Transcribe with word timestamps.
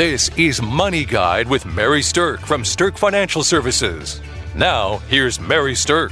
This 0.00 0.30
is 0.38 0.62
Money 0.62 1.04
Guide 1.04 1.46
with 1.46 1.66
Mary 1.66 2.00
Stirk 2.00 2.40
from 2.40 2.64
Stirk 2.64 2.96
Financial 2.96 3.44
Services. 3.44 4.22
Now, 4.56 4.96
here's 5.10 5.38
Mary 5.38 5.74
Stirk. 5.74 6.10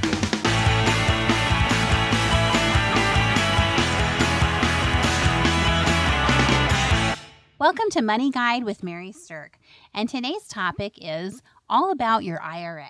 Welcome 7.57 7.89
to 7.89 8.03
Money 8.03 8.29
Guide 8.29 8.63
with 8.63 8.83
Mary 8.83 9.11
Stirk. 9.11 9.57
And 9.91 10.07
today's 10.07 10.45
topic 10.47 10.93
is 11.01 11.41
all 11.67 11.91
about 11.91 12.23
your 12.23 12.39
IRA. 12.43 12.85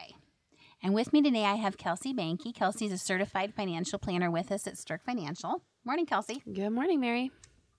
And 0.84 0.94
with 0.94 1.14
me 1.14 1.22
today, 1.22 1.46
I 1.46 1.56
have 1.56 1.78
Kelsey 1.78 2.14
Banky. 2.14 2.54
Kelsey's 2.54 2.92
a 2.92 2.98
certified 2.98 3.54
financial 3.54 4.00
planner 4.00 4.30
with 4.30 4.52
us 4.52 4.68
at 4.68 4.78
Stirk 4.78 5.06
Financial. 5.06 5.64
Morning, 5.86 6.06
Kelsey. 6.06 6.44
Good 6.54 6.72
morning, 6.72 7.00
Mary. 7.00 7.32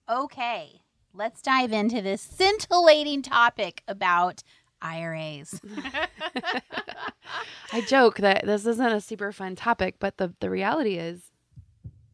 Okay, 0.08 0.79
let's 1.14 1.40
dive 1.42 1.72
into 1.72 2.00
this 2.02 2.20
scintillating 2.22 3.22
topic 3.22 3.82
about 3.88 4.42
IRAs. 4.82 5.60
I 7.72 7.80
joke 7.82 8.18
that 8.18 8.44
this 8.46 8.66
isn't 8.66 8.92
a 8.92 9.00
super 9.00 9.32
fun 9.32 9.56
topic, 9.56 9.96
but 9.98 10.18
the, 10.18 10.34
the 10.40 10.50
reality 10.50 10.96
is 10.96 11.30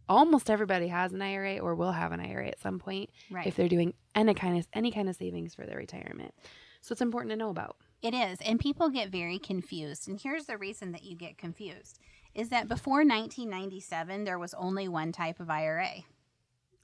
almost 0.08 0.50
everybody 0.50 0.88
has 0.88 1.12
an 1.12 1.22
IRA 1.22 1.58
or 1.58 1.74
will 1.74 1.92
have 1.92 2.12
an 2.12 2.20
IRA 2.20 2.48
at 2.48 2.60
some 2.60 2.78
point 2.78 3.10
Right. 3.30 3.46
if 3.46 3.56
they're 3.56 3.68
doing 3.68 3.94
any 4.14 4.34
kind 4.34 4.58
of 4.58 4.66
any 4.72 4.90
kind 4.90 5.08
of 5.08 5.16
savings 5.16 5.54
for 5.54 5.66
their 5.66 5.78
retirement. 5.78 6.34
So 6.80 6.92
it's 6.92 7.00
important 7.00 7.30
to 7.30 7.36
know 7.36 7.50
about. 7.50 7.76
It 8.02 8.14
is, 8.14 8.38
and 8.44 8.60
people 8.60 8.90
get 8.90 9.08
very 9.08 9.38
confused. 9.38 10.06
And 10.06 10.20
here's 10.20 10.44
the 10.46 10.58
reason 10.58 10.92
that 10.92 11.02
you 11.02 11.16
get 11.16 11.38
confused 11.38 11.98
is 12.34 12.50
that 12.50 12.68
before 12.68 12.98
1997 12.98 14.24
there 14.24 14.38
was 14.38 14.54
only 14.54 14.86
one 14.86 15.10
type 15.10 15.40
of 15.40 15.50
IRA. 15.50 16.04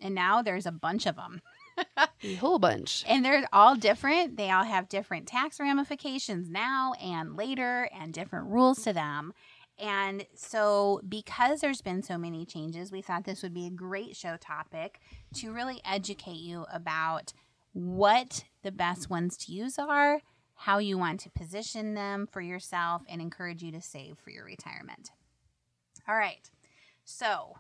And 0.01 0.15
now 0.15 0.43
there's 0.43 0.67
a 0.67 0.73
bunch 0.73 1.07
of 1.07 1.17
them. 1.17 1.43
A 2.25 2.35
whole 2.37 2.59
bunch. 2.59 3.05
And 3.09 3.25
they're 3.25 3.47
all 3.53 3.77
different. 3.77 4.37
They 4.37 4.51
all 4.51 4.65
have 4.65 4.89
different 4.89 5.27
tax 5.27 5.59
ramifications 5.59 6.49
now 6.51 6.93
and 7.03 7.37
later 7.37 7.89
and 7.99 8.13
different 8.13 8.49
rules 8.49 8.83
to 8.85 8.93
them. 8.93 9.33
And 9.79 10.27
so, 10.35 11.01
because 11.09 11.61
there's 11.61 11.81
been 11.81 12.03
so 12.03 12.17
many 12.19 12.45
changes, 12.45 12.93
we 12.93 13.03
thought 13.03 13.25
this 13.25 13.43
would 13.43 13.55
be 13.55 13.67
a 13.67 13.71
great 13.71 14.15
show 14.17 14.37
topic 14.37 15.01
to 15.35 15.53
really 15.53 15.81
educate 15.85 16.39
you 16.39 16.67
about 16.73 17.33
what 17.73 18.45
the 18.63 18.71
best 18.71 19.11
ones 19.11 19.37
to 19.39 19.53
use 19.53 19.79
are, 19.79 20.21
how 20.55 20.79
you 20.79 20.99
want 20.99 21.21
to 21.21 21.31
position 21.31 21.95
them 21.95 22.29
for 22.31 22.41
yourself, 22.41 23.03
and 23.09 23.21
encourage 23.21 23.63
you 23.63 23.73
to 23.73 23.81
save 23.81 24.19
for 24.19 24.31
your 24.31 24.45
retirement. 24.45 25.11
All 26.07 26.17
right. 26.17 26.51
So, 27.05 27.57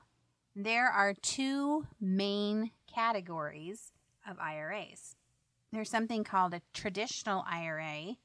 there 0.54 0.88
are 0.88 1.14
two 1.14 1.86
main 2.00 2.70
categories 2.86 3.90
of 4.28 4.38
IRAs. 4.38 5.16
There's 5.72 5.90
something 5.90 6.24
called 6.24 6.54
a 6.54 6.62
traditional 6.74 7.44
IRA, 7.50 8.16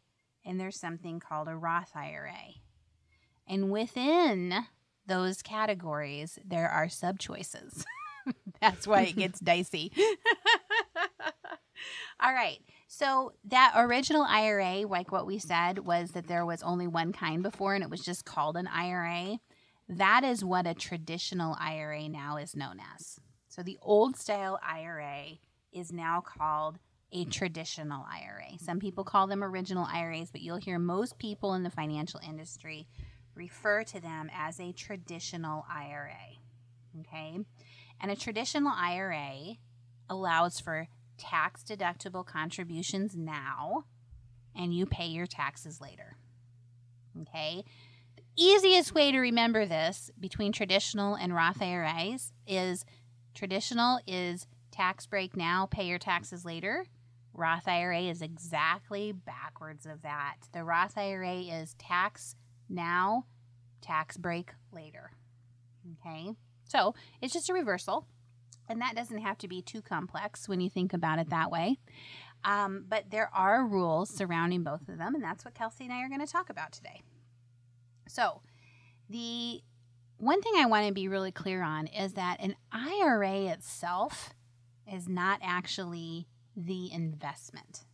and 0.45 0.59
there's 0.59 0.80
something 0.80 1.20
called 1.20 1.48
a 1.48 1.56
Roth 1.56 1.92
IRA. 1.95 2.56
And 3.48 3.72
within 3.72 4.53
those 5.06 5.42
categories, 5.42 6.38
there 6.45 6.70
are 6.70 6.90
sub 6.90 7.20
choices. 7.20 7.86
That's 8.62 8.86
why 8.86 9.03
it 9.03 9.16
gets 9.16 9.40
dicey. 9.44 9.94
All 12.20 12.34
right. 12.34 12.59
So, 12.90 13.34
that 13.45 13.73
original 13.75 14.23
IRA, 14.23 14.88
like 14.88 15.12
what 15.12 15.28
we 15.28 15.40
said, 15.40 15.80
was 15.80 16.12
that 16.12 16.28
there 16.28 16.45
was 16.45 16.64
only 16.64 16.88
one 16.88 17.14
kind 17.14 17.44
before 17.44 17.75
and 17.75 17.84
it 17.84 17.90
was 17.90 18.03
just 18.03 18.25
called 18.25 18.58
an 18.58 18.68
IRA. 18.68 19.40
That 19.88 20.23
is 20.23 20.44
what 20.44 20.68
a 20.68 20.73
traditional 20.73 21.56
IRA 21.59 22.09
now 22.09 22.38
is 22.38 22.56
known 22.56 22.80
as. 22.95 23.20
So, 23.48 23.62
the 23.62 23.78
old 23.81 24.18
style 24.18 24.59
IRA 24.64 25.38
is 25.78 25.92
now 25.92 26.22
called 26.22 26.80
a 27.11 27.25
traditional 27.25 28.06
IRA. 28.11 28.58
Some 28.59 28.80
people 28.80 29.03
call 29.03 29.28
them 29.28 29.44
original 29.44 29.86
IRAs, 29.86 30.31
but 30.31 30.42
you'll 30.42 30.58
hear 30.58 30.80
most 30.80 31.17
people 31.17 31.53
in 31.53 31.64
the 31.64 31.69
financial 31.69 32.19
industry 32.28 32.88
refer 33.36 33.84
to 33.84 34.02
them 34.02 34.30
as 34.34 34.59
a 34.59 34.73
traditional 34.73 35.66
IRA. 35.69 36.38
Okay? 37.00 37.40
And 38.02 38.12
a 38.12 38.16
traditional 38.16 38.74
IRA 38.75 39.57
allows 40.09 40.59
for 40.59 40.88
tax 41.18 41.63
deductible 41.63 42.25
contributions 42.25 43.16
now 43.16 43.85
and 44.56 44.73
you 44.73 44.85
pay 44.85 45.07
your 45.07 45.28
taxes 45.28 45.79
later. 45.79 46.18
Okay? 47.22 47.63
The 48.16 48.23
easiest 48.35 48.94
way 48.94 49.12
to 49.12 49.19
remember 49.19 49.66
this 49.66 50.12
between 50.19 50.52
traditional 50.52 51.16
and 51.16 51.34
Roth 51.34 51.62
IRAs 51.62 52.34
is 52.46 52.85
traditional 53.34 54.00
is 54.07 54.47
tax 54.78 55.08
break 55.08 55.36
now, 55.36 55.68
pay 55.72 55.88
your 55.88 55.98
taxes 55.98 56.46
later. 56.46 56.86
Roth 57.34 57.68
IRA 57.68 58.02
is 58.02 58.22
exactly 58.22 59.12
backwards 59.12 59.88
of 59.88 60.04
that. 60.04 60.36
The 60.54 60.64
Roth 60.64 60.98
IRA 60.98 61.40
is 61.40 61.74
tax 61.80 62.36
now, 62.70 63.26
tax 63.82 64.18
break 64.18 64.52
later. 64.72 65.12
Okay? 65.94 66.34
So 66.66 66.94
it's 67.22 67.34
just 67.34 67.50
a 67.50 67.54
reversal. 67.54 68.06
And 68.70 68.80
that 68.82 68.96
doesn't 68.96 69.22
have 69.22 69.40
to 69.40 69.48
be 69.48 69.64
too 69.64 69.82
complex 69.82 70.48
when 70.48 70.62
you 70.62 70.70
think 70.70 70.94
about 70.94 71.18
it 71.18 71.30
that 71.32 71.50
way. 71.50 71.78
Um, 72.44 72.86
but 72.88 73.09
there 73.09 73.32
are 73.34 73.66
rules 73.66 74.12
surrounding 74.12 74.64
both 74.64 74.88
of 74.88 75.00
them, 75.00 75.16
and 75.16 75.24
that's 75.24 75.44
what 75.44 75.56
Kelsey 75.56 75.86
and 75.86 75.94
I 75.94 76.04
are 76.04 76.09
going 76.09 76.26
to 76.26 76.32
talk 76.32 76.52
about 76.52 76.72
today. 76.72 77.02
So, 78.08 78.42
the 79.09 79.62
one 80.18 80.42
thing 80.42 80.54
I 80.56 80.66
want 80.68 80.86
to 80.88 80.94
be 80.94 81.08
really 81.08 81.32
clear 81.32 81.64
on 81.64 81.88
is 81.88 82.14
that 82.14 82.38
an 82.40 82.56
IRA 82.72 83.46
itself 83.46 84.36
is 84.92 85.08
not 85.08 85.40
actually 85.44 86.28
the 86.56 86.92
investment. 86.92 87.86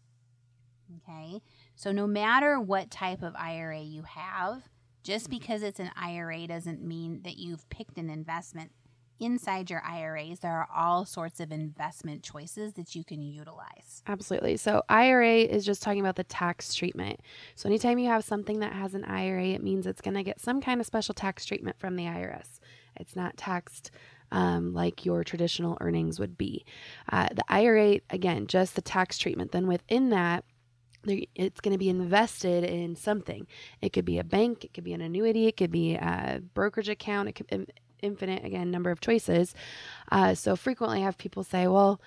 Okay? 0.98 1.42
So, 1.76 1.92
no 1.92 2.08
matter 2.08 2.60
what 2.60 2.92
type 2.92 3.24
of 3.24 3.36
IRA 3.36 3.82
you 3.82 4.04
have, 4.04 4.64
just 5.04 5.30
because 5.30 5.64
it's 5.64 5.80
an 5.80 5.92
IRA 5.96 6.48
doesn't 6.48 6.82
mean 6.82 7.22
that 7.24 7.38
you've 7.38 7.68
picked 7.70 7.98
an 7.98 8.10
investment. 8.10 8.72
Inside 9.20 9.70
your 9.70 9.82
IRAs, 9.86 10.40
there 10.40 10.52
are 10.52 10.68
all 10.74 11.06
sorts 11.06 11.40
of 11.40 11.52
investment 11.52 12.24
choices 12.24 12.74
that 12.74 12.96
you 12.96 13.04
can 13.04 13.22
utilize. 13.22 14.02
Absolutely. 14.08 14.58
So 14.58 14.82
IRA 14.90 15.38
is 15.38 15.66
just 15.66 15.82
talking 15.82 16.02
about 16.02 16.16
the 16.16 16.24
tax 16.24 16.74
treatment. 16.74 17.22
So 17.56 17.70
anytime 17.70 18.00
you 18.00 18.10
have 18.10 18.24
something 18.24 18.60
that 18.60 18.74
has 18.74 18.96
an 18.96 19.06
IRA, 19.06 19.50
it 19.50 19.64
means 19.64 19.86
it's 19.86 20.02
going 20.02 20.16
to 20.16 20.24
get 20.24 20.42
some 20.42 20.62
kind 20.62 20.82
of 20.82 20.88
special 20.88 21.14
tax 21.14 21.46
treatment 21.46 21.80
from 21.80 21.96
the 21.96 22.06
IRS. 22.06 22.60
It's 22.98 23.16
not 23.16 23.38
taxed 23.38 23.92
um, 24.34 24.74
like 24.74 25.06
your 25.06 25.24
traditional 25.24 25.78
earnings 25.80 26.20
would 26.20 26.38
be. 26.38 26.66
Uh, 27.10 27.28
the 27.32 27.46
IRA, 27.48 28.00
again, 28.10 28.48
just 28.48 28.76
the 28.76 28.82
tax 28.82 29.18
treatment. 29.18 29.52
Then 29.52 29.68
within 29.68 30.10
that, 30.10 30.44
it's 31.06 31.62
going 31.62 31.74
to 31.74 31.78
be 31.78 31.90
invested 31.90 32.64
in 32.64 32.96
something. 32.96 33.46
It 33.82 33.94
could 33.94 34.06
be 34.06 34.18
a 34.18 34.24
bank, 34.24 34.66
it 34.66 34.74
could 34.74 34.84
be 34.84 34.94
an 34.94 35.02
annuity, 35.02 35.48
it 35.48 35.56
could 35.58 35.72
be 35.72 35.96
a 35.96 36.42
brokerage 36.54 36.90
account, 36.90 37.30
it 37.30 37.34
could 37.34 37.72
infinite 38.02 38.44
again 38.44 38.72
number 38.72 38.90
of 38.90 39.00
choices. 39.00 39.54
Uh, 40.12 40.34
so 40.34 40.56
frequently, 40.56 41.00
I 41.00 41.06
have 41.06 41.18
people 41.18 41.44
say, 41.44 41.68
"Well, 41.68 42.02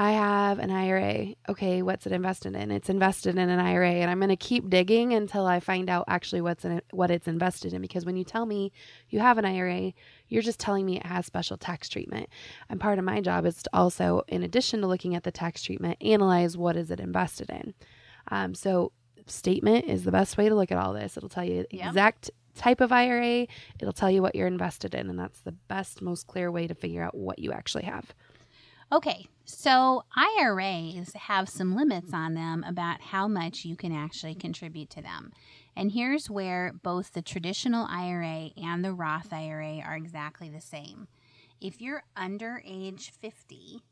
I 0.00 0.12
have 0.12 0.60
an 0.60 0.70
IRA. 0.70 1.34
Okay, 1.48 1.82
what's 1.82 2.06
it 2.06 2.12
invested 2.12 2.54
in? 2.54 2.70
It's 2.70 2.88
invested 2.88 3.36
in 3.36 3.48
an 3.50 3.58
IRA, 3.58 3.90
and 3.94 4.08
I'm 4.08 4.20
going 4.20 4.28
to 4.28 4.36
keep 4.36 4.70
digging 4.70 5.12
until 5.12 5.44
I 5.44 5.58
find 5.58 5.90
out 5.90 6.04
actually 6.06 6.40
what's 6.40 6.64
in 6.64 6.70
it, 6.70 6.84
what 6.92 7.10
it's 7.10 7.26
invested 7.26 7.72
in. 7.72 7.82
Because 7.82 8.06
when 8.06 8.16
you 8.16 8.22
tell 8.22 8.46
me 8.46 8.70
you 9.10 9.18
have 9.18 9.38
an 9.38 9.44
IRA, 9.44 9.92
you're 10.28 10.42
just 10.42 10.60
telling 10.60 10.86
me 10.86 10.98
it 10.98 11.06
has 11.06 11.26
special 11.26 11.56
tax 11.56 11.88
treatment. 11.88 12.28
And 12.70 12.78
part 12.78 13.00
of 13.00 13.04
my 13.04 13.20
job 13.20 13.44
is 13.44 13.60
to 13.64 13.70
also, 13.72 14.22
in 14.28 14.44
addition 14.44 14.82
to 14.82 14.86
looking 14.86 15.16
at 15.16 15.24
the 15.24 15.32
tax 15.32 15.64
treatment, 15.64 15.96
analyze 16.00 16.56
what 16.56 16.76
is 16.76 16.92
it 16.92 17.00
invested 17.00 17.50
in. 17.50 17.74
Um, 18.30 18.54
so 18.54 18.92
statement 19.26 19.86
is 19.86 20.04
the 20.04 20.12
best 20.12 20.36
way 20.38 20.48
to 20.48 20.54
look 20.54 20.70
at 20.70 20.78
all 20.78 20.92
this. 20.92 21.16
It'll 21.16 21.28
tell 21.28 21.44
you 21.44 21.66
the 21.70 21.76
Yeah. 21.76 21.88
exact 21.88 22.30
type 22.54 22.80
of 22.80 22.92
IRA. 22.92 23.48
It'll 23.80 23.92
tell 23.92 24.10
you 24.12 24.22
what 24.22 24.36
you're 24.36 24.46
invested 24.46 24.94
in, 24.94 25.10
and 25.10 25.18
that's 25.18 25.40
the 25.40 25.52
best, 25.52 26.02
most 26.02 26.28
clear 26.28 26.52
way 26.52 26.68
to 26.68 26.74
figure 26.74 27.02
out 27.02 27.16
what 27.16 27.40
you 27.40 27.50
actually 27.52 27.84
have. 27.84 28.14
Okay, 28.90 29.26
so 29.44 30.04
IRAs 30.16 31.12
have 31.12 31.50
some 31.50 31.76
limits 31.76 32.14
on 32.14 32.32
them 32.32 32.64
about 32.66 33.02
how 33.02 33.28
much 33.28 33.66
you 33.66 33.76
can 33.76 33.92
actually 33.92 34.34
contribute 34.34 34.88
to 34.90 35.02
them. 35.02 35.30
And 35.76 35.92
here's 35.92 36.30
where 36.30 36.72
both 36.82 37.12
the 37.12 37.20
traditional 37.20 37.86
IRA 37.86 38.48
and 38.56 38.82
the 38.82 38.94
Roth 38.94 39.30
IRA 39.30 39.80
are 39.80 39.94
exactly 39.94 40.48
the 40.48 40.62
same. 40.62 41.06
If 41.60 41.82
you're 41.82 42.04
under 42.16 42.62
age 42.64 43.12
50, 43.20 43.82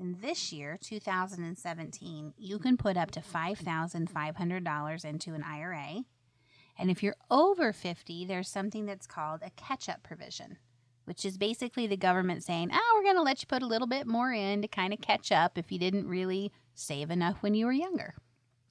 then 0.00 0.16
this 0.20 0.52
year, 0.52 0.76
2017, 0.82 2.34
you 2.36 2.58
can 2.58 2.76
put 2.76 2.96
up 2.96 3.12
to 3.12 3.20
$5,500 3.20 5.04
into 5.04 5.34
an 5.34 5.44
IRA. 5.44 6.02
And 6.76 6.90
if 6.90 7.04
you're 7.04 7.16
over 7.30 7.72
50, 7.72 8.24
there's 8.24 8.48
something 8.48 8.84
that's 8.84 9.06
called 9.06 9.42
a 9.44 9.50
catch 9.50 9.88
up 9.88 10.02
provision 10.02 10.58
which 11.10 11.24
is 11.24 11.36
basically 11.36 11.88
the 11.88 11.96
government 11.96 12.44
saying, 12.44 12.70
oh, 12.72 12.92
we're 12.94 13.02
going 13.02 13.16
to 13.16 13.22
let 13.22 13.42
you 13.42 13.48
put 13.48 13.64
a 13.64 13.66
little 13.66 13.88
bit 13.88 14.06
more 14.06 14.32
in 14.32 14.62
to 14.62 14.68
kind 14.68 14.92
of 14.92 15.00
catch 15.00 15.32
up 15.32 15.58
if 15.58 15.72
you 15.72 15.78
didn't 15.80 16.06
really 16.06 16.52
save 16.76 17.10
enough 17.10 17.38
when 17.40 17.52
you 17.52 17.66
were 17.66 17.72
younger. 17.72 18.14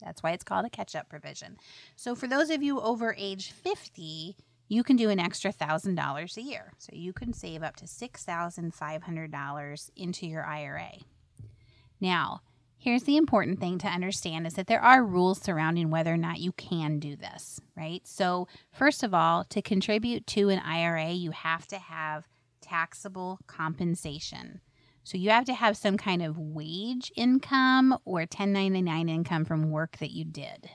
That's 0.01 0.24
why 0.24 0.31
it's 0.31 0.45
called 0.45 0.65
a 0.65 0.69
catch 0.69 0.95
up 0.95 1.09
provision. 1.09 1.57
So, 1.97 2.15
for 2.15 2.27
those 2.27 2.50
of 2.50 2.63
you 2.63 2.80
over 2.80 3.13
age 3.18 3.51
50, 3.51 4.38
you 4.69 4.83
can 4.86 4.95
do 4.95 5.09
an 5.09 5.19
extra 5.19 5.51
$1,000 5.51 6.38
a 6.38 6.41
year. 6.41 6.71
So, 6.77 6.91
you 6.94 7.12
can 7.12 7.33
save 7.33 7.62
up 7.62 7.75
to 7.75 7.83
$6,500 7.83 9.89
into 9.97 10.25
your 10.25 10.45
IRA. 10.45 10.94
Now, 12.00 12.39
here's 12.79 13.03
the 13.03 13.17
important 13.17 13.59
thing 13.59 13.77
to 13.77 13.87
understand 13.87 14.47
is 14.47 14.53
that 14.53 14.67
there 14.67 14.81
are 14.81 15.03
rules 15.03 15.41
surrounding 15.41 15.89
whether 15.89 16.13
or 16.13 16.17
not 16.17 16.39
you 16.39 16.53
can 16.53 16.97
do 16.97 17.15
this, 17.15 17.59
right? 17.75 18.07
So, 18.07 18.47
first 18.71 19.03
of 19.03 19.13
all, 19.13 19.43
to 19.45 19.61
contribute 19.61 20.25
to 20.27 20.49
an 20.49 20.59
IRA, 20.59 21.11
you 21.11 21.31
have 21.31 21.67
to 21.67 21.77
have 21.77 22.25
taxable 22.61 23.39
compensation. 23.47 24.61
So, 25.03 25.17
you 25.17 25.29
have 25.29 25.45
to 25.45 25.53
have 25.53 25.75
some 25.75 25.97
kind 25.97 26.23
of 26.23 26.37
wage 26.37 27.11
income 27.15 27.97
or 28.05 28.19
1099 28.21 29.09
income 29.09 29.45
from 29.45 29.69
work 29.69 29.97
that 29.97 30.11
you 30.11 30.23
did 30.23 30.69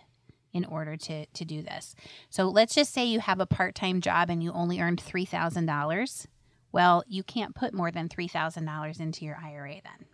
in 0.53 0.65
order 0.67 0.97
to, 0.97 1.27
to 1.27 1.45
do 1.45 1.63
this. 1.63 1.97
So, 2.29 2.49
let's 2.49 2.75
just 2.75 2.93
say 2.93 3.07
you 3.07 3.21
have 3.21 3.41
a 3.41 3.47
part 3.47 3.75
time 3.75 4.03
job 4.03 4.29
and 4.29 4.43
you 4.43 4.53
only 4.53 4.79
earned 4.79 5.03
$3,000. 5.03 6.27
Well, 6.71 7.03
you 7.07 7.23
can't 7.23 7.55
put 7.55 7.73
more 7.73 7.91
than 7.91 8.09
$3,000 8.09 9.01
into 9.01 9.25
your 9.25 9.39
IRA 9.43 9.77
then. 9.83 10.07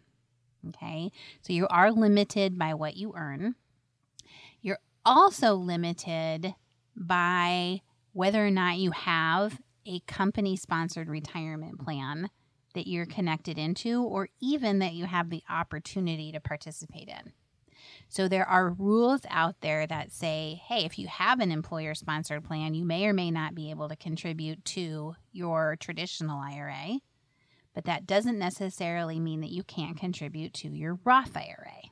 Okay, 0.68 1.10
so 1.40 1.52
you 1.52 1.66
are 1.68 1.90
limited 1.90 2.58
by 2.58 2.74
what 2.74 2.96
you 2.96 3.14
earn. 3.16 3.54
You're 4.60 4.78
also 5.04 5.54
limited 5.54 6.54
by 6.94 7.80
whether 8.12 8.46
or 8.46 8.50
not 8.50 8.76
you 8.76 8.90
have 8.90 9.58
a 9.86 10.00
company 10.00 10.56
sponsored 10.56 11.08
retirement 11.08 11.78
plan 11.80 12.28
that 12.74 12.86
you're 12.86 13.06
connected 13.06 13.58
into, 13.58 14.02
or 14.02 14.28
even 14.40 14.78
that 14.78 14.92
you 14.92 15.06
have 15.06 15.30
the 15.30 15.42
opportunity 15.48 16.30
to 16.30 16.40
participate 16.40 17.08
in. 17.08 17.32
So 18.08 18.28
there 18.28 18.46
are 18.46 18.70
rules 18.70 19.22
out 19.30 19.56
there 19.60 19.86
that 19.86 20.12
say, 20.12 20.60
hey, 20.66 20.84
if 20.84 20.98
you 20.98 21.08
have 21.08 21.40
an 21.40 21.50
employer 21.50 21.94
sponsored 21.94 22.44
plan, 22.44 22.74
you 22.74 22.84
may 22.84 23.06
or 23.06 23.12
may 23.12 23.30
not 23.30 23.54
be 23.54 23.70
able 23.70 23.88
to 23.88 23.96
contribute 23.96 24.64
to 24.66 25.14
your 25.32 25.76
traditional 25.80 26.38
IRA 26.38 27.00
but 27.74 27.84
that 27.84 28.06
doesn't 28.06 28.38
necessarily 28.38 29.20
mean 29.20 29.40
that 29.40 29.50
you 29.50 29.62
can't 29.62 29.96
contribute 29.98 30.52
to 30.54 30.68
your 30.68 30.98
Roth 31.04 31.36
IRA. 31.36 31.82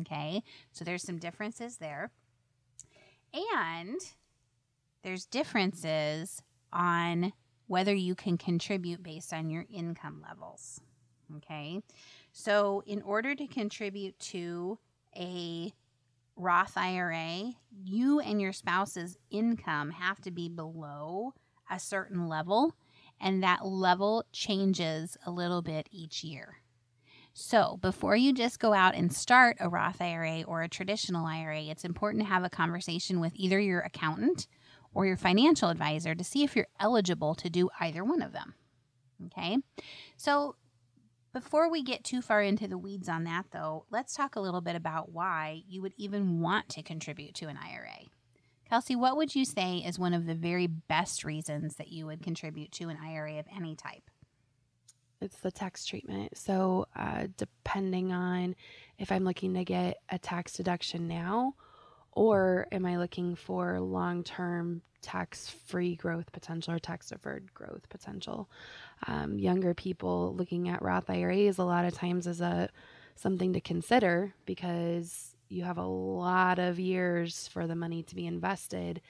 Okay, 0.00 0.42
so 0.72 0.84
there's 0.84 1.02
some 1.02 1.18
differences 1.18 1.76
there. 1.78 2.10
And 3.32 4.00
there's 5.02 5.24
differences 5.24 6.42
on 6.72 7.32
whether 7.66 7.94
you 7.94 8.14
can 8.14 8.36
contribute 8.36 9.02
based 9.02 9.32
on 9.32 9.50
your 9.50 9.64
income 9.72 10.22
levels. 10.26 10.80
Okay, 11.36 11.80
so 12.32 12.82
in 12.86 13.02
order 13.02 13.34
to 13.34 13.46
contribute 13.46 14.18
to 14.18 14.78
a 15.16 15.72
Roth 16.36 16.76
IRA, 16.76 17.52
you 17.70 18.20
and 18.20 18.40
your 18.40 18.52
spouse's 18.52 19.16
income 19.30 19.90
have 19.90 20.20
to 20.22 20.30
be 20.30 20.48
below 20.48 21.34
a 21.70 21.78
certain 21.78 22.28
level 22.28 22.74
and 23.20 23.42
that 23.42 23.64
level 23.64 24.24
changes 24.32 25.16
a 25.26 25.30
little 25.30 25.62
bit 25.62 25.88
each 25.90 26.24
year. 26.24 26.60
So, 27.32 27.78
before 27.80 28.16
you 28.16 28.32
just 28.32 28.58
go 28.58 28.72
out 28.72 28.94
and 28.94 29.12
start 29.12 29.56
a 29.60 29.68
Roth 29.68 30.00
IRA 30.02 30.42
or 30.42 30.62
a 30.62 30.68
traditional 30.68 31.26
IRA, 31.26 31.62
it's 31.62 31.84
important 31.84 32.22
to 32.22 32.28
have 32.28 32.42
a 32.42 32.50
conversation 32.50 33.20
with 33.20 33.32
either 33.36 33.60
your 33.60 33.80
accountant 33.80 34.48
or 34.92 35.06
your 35.06 35.16
financial 35.16 35.68
advisor 35.68 36.14
to 36.14 36.24
see 36.24 36.42
if 36.42 36.56
you're 36.56 36.66
eligible 36.80 37.34
to 37.36 37.48
do 37.48 37.70
either 37.78 38.04
one 38.04 38.20
of 38.20 38.32
them. 38.32 38.54
Okay? 39.26 39.58
So, 40.16 40.56
before 41.32 41.70
we 41.70 41.84
get 41.84 42.02
too 42.02 42.20
far 42.20 42.42
into 42.42 42.66
the 42.66 42.78
weeds 42.78 43.08
on 43.08 43.22
that, 43.24 43.46
though, 43.52 43.86
let's 43.90 44.14
talk 44.14 44.34
a 44.34 44.40
little 44.40 44.60
bit 44.60 44.74
about 44.74 45.12
why 45.12 45.62
you 45.68 45.80
would 45.80 45.94
even 45.96 46.40
want 46.40 46.68
to 46.70 46.82
contribute 46.82 47.34
to 47.36 47.46
an 47.46 47.56
IRA. 47.56 48.06
Kelsey, 48.70 48.94
what 48.94 49.16
would 49.16 49.34
you 49.34 49.44
say 49.44 49.78
is 49.78 49.98
one 49.98 50.14
of 50.14 50.26
the 50.26 50.34
very 50.36 50.68
best 50.68 51.24
reasons 51.24 51.74
that 51.74 51.88
you 51.88 52.06
would 52.06 52.22
contribute 52.22 52.70
to 52.70 52.88
an 52.88 52.96
IRA 53.04 53.40
of 53.40 53.46
any 53.54 53.74
type? 53.74 54.08
It's 55.20 55.40
the 55.40 55.50
tax 55.50 55.84
treatment. 55.84 56.38
So, 56.38 56.86
uh, 56.94 57.26
depending 57.36 58.12
on 58.12 58.54
if 58.96 59.10
I'm 59.10 59.24
looking 59.24 59.54
to 59.54 59.64
get 59.64 59.96
a 60.08 60.20
tax 60.20 60.52
deduction 60.52 61.08
now, 61.08 61.56
or 62.12 62.68
am 62.70 62.86
I 62.86 62.96
looking 62.96 63.34
for 63.34 63.80
long 63.80 64.22
term 64.22 64.82
tax 65.02 65.48
free 65.48 65.96
growth 65.96 66.30
potential 66.30 66.72
or 66.72 66.78
tax 66.78 67.08
deferred 67.08 67.52
growth 67.52 67.88
potential? 67.88 68.48
Um, 69.08 69.36
younger 69.36 69.74
people 69.74 70.32
looking 70.36 70.68
at 70.68 70.80
Roth 70.80 71.10
IRAs 71.10 71.58
a 71.58 71.64
lot 71.64 71.86
of 71.86 71.94
times 71.94 72.28
is 72.28 72.40
a 72.40 72.68
something 73.16 73.52
to 73.52 73.60
consider 73.60 74.32
because 74.46 75.34
you 75.50 75.64
have 75.64 75.78
a 75.78 75.84
lot 75.84 76.58
of 76.58 76.78
years 76.78 77.48
for 77.48 77.66
the 77.66 77.74
money 77.74 78.02
to 78.04 78.14
be 78.14 78.26
invested. 78.26 79.00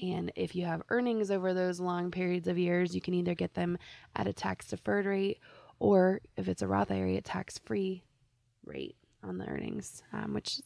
And 0.00 0.32
if 0.36 0.54
you 0.54 0.64
have 0.64 0.82
earnings 0.88 1.30
over 1.30 1.52
those 1.52 1.80
long 1.80 2.10
periods 2.10 2.46
of 2.46 2.56
years, 2.56 2.94
you 2.94 3.00
can 3.00 3.12
either 3.14 3.34
get 3.34 3.54
them 3.54 3.76
at 4.14 4.28
a 4.28 4.32
tax 4.32 4.68
deferred 4.68 5.06
rate 5.06 5.40
or 5.80 6.20
if 6.36 6.48
it's 6.48 6.62
a 6.62 6.68
Roth 6.68 6.90
IRA, 6.90 7.20
tax 7.22 7.58
free 7.58 8.04
rate 8.64 8.96
on 9.22 9.38
the 9.38 9.46
earnings, 9.48 10.02
um, 10.12 10.34
which 10.34 10.60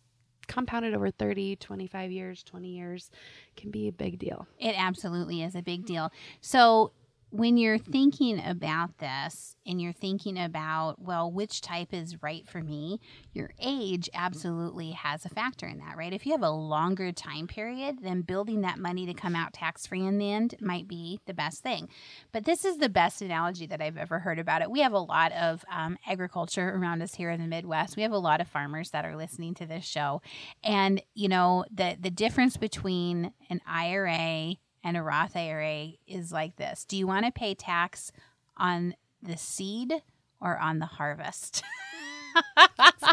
compounded 0.46 0.94
over 0.94 1.10
30, 1.10 1.56
25 1.56 2.10
years, 2.10 2.42
20 2.42 2.68
years 2.68 3.10
can 3.56 3.70
be 3.70 3.88
a 3.88 3.92
big 3.92 4.18
deal. 4.18 4.46
It 4.58 4.74
absolutely 4.76 5.42
is 5.42 5.54
a 5.54 5.62
big 5.62 5.86
deal. 5.86 6.12
So 6.40 6.92
when 7.34 7.56
you're 7.56 7.78
thinking 7.78 8.40
about 8.46 8.98
this 8.98 9.56
and 9.66 9.82
you're 9.82 9.92
thinking 9.92 10.38
about, 10.38 11.02
well, 11.02 11.28
which 11.28 11.60
type 11.60 11.92
is 11.92 12.22
right 12.22 12.46
for 12.46 12.60
me, 12.60 13.00
your 13.32 13.50
age 13.60 14.08
absolutely 14.14 14.92
has 14.92 15.24
a 15.24 15.28
factor 15.28 15.66
in 15.66 15.78
that, 15.78 15.96
right? 15.96 16.12
If 16.12 16.26
you 16.26 16.30
have 16.30 16.44
a 16.44 16.50
longer 16.50 17.10
time 17.10 17.48
period, 17.48 17.98
then 18.02 18.20
building 18.20 18.60
that 18.60 18.78
money 18.78 19.04
to 19.06 19.14
come 19.14 19.34
out 19.34 19.52
tax 19.52 19.84
free 19.84 20.06
in 20.06 20.18
the 20.18 20.30
end 20.30 20.54
might 20.60 20.86
be 20.86 21.18
the 21.26 21.34
best 21.34 21.60
thing. 21.60 21.88
But 22.30 22.44
this 22.44 22.64
is 22.64 22.76
the 22.76 22.88
best 22.88 23.20
analogy 23.20 23.66
that 23.66 23.82
I've 23.82 23.96
ever 23.96 24.20
heard 24.20 24.38
about 24.38 24.62
it. 24.62 24.70
We 24.70 24.82
have 24.82 24.92
a 24.92 25.00
lot 25.00 25.32
of 25.32 25.64
um, 25.68 25.98
agriculture 26.06 26.68
around 26.68 27.02
us 27.02 27.16
here 27.16 27.30
in 27.30 27.40
the 27.40 27.48
Midwest. 27.48 27.96
We 27.96 28.04
have 28.04 28.12
a 28.12 28.18
lot 28.18 28.40
of 28.40 28.46
farmers 28.46 28.90
that 28.90 29.04
are 29.04 29.16
listening 29.16 29.54
to 29.54 29.66
this 29.66 29.84
show. 29.84 30.22
And, 30.62 31.02
you 31.14 31.26
know, 31.26 31.64
the, 31.74 31.96
the 31.98 32.10
difference 32.10 32.56
between 32.56 33.32
an 33.50 33.60
IRA 33.66 34.54
and 34.84 34.96
a 34.96 35.02
Roth 35.02 35.36
IRA 35.36 35.92
is 36.06 36.30
like 36.30 36.56
this 36.56 36.84
Do 36.84 36.96
you 36.96 37.06
want 37.06 37.24
to 37.24 37.32
pay 37.32 37.54
tax 37.54 38.12
on 38.56 38.94
the 39.22 39.36
seed 39.36 39.94
or 40.40 40.58
on 40.58 40.78
the 40.78 40.86
harvest? 40.86 41.64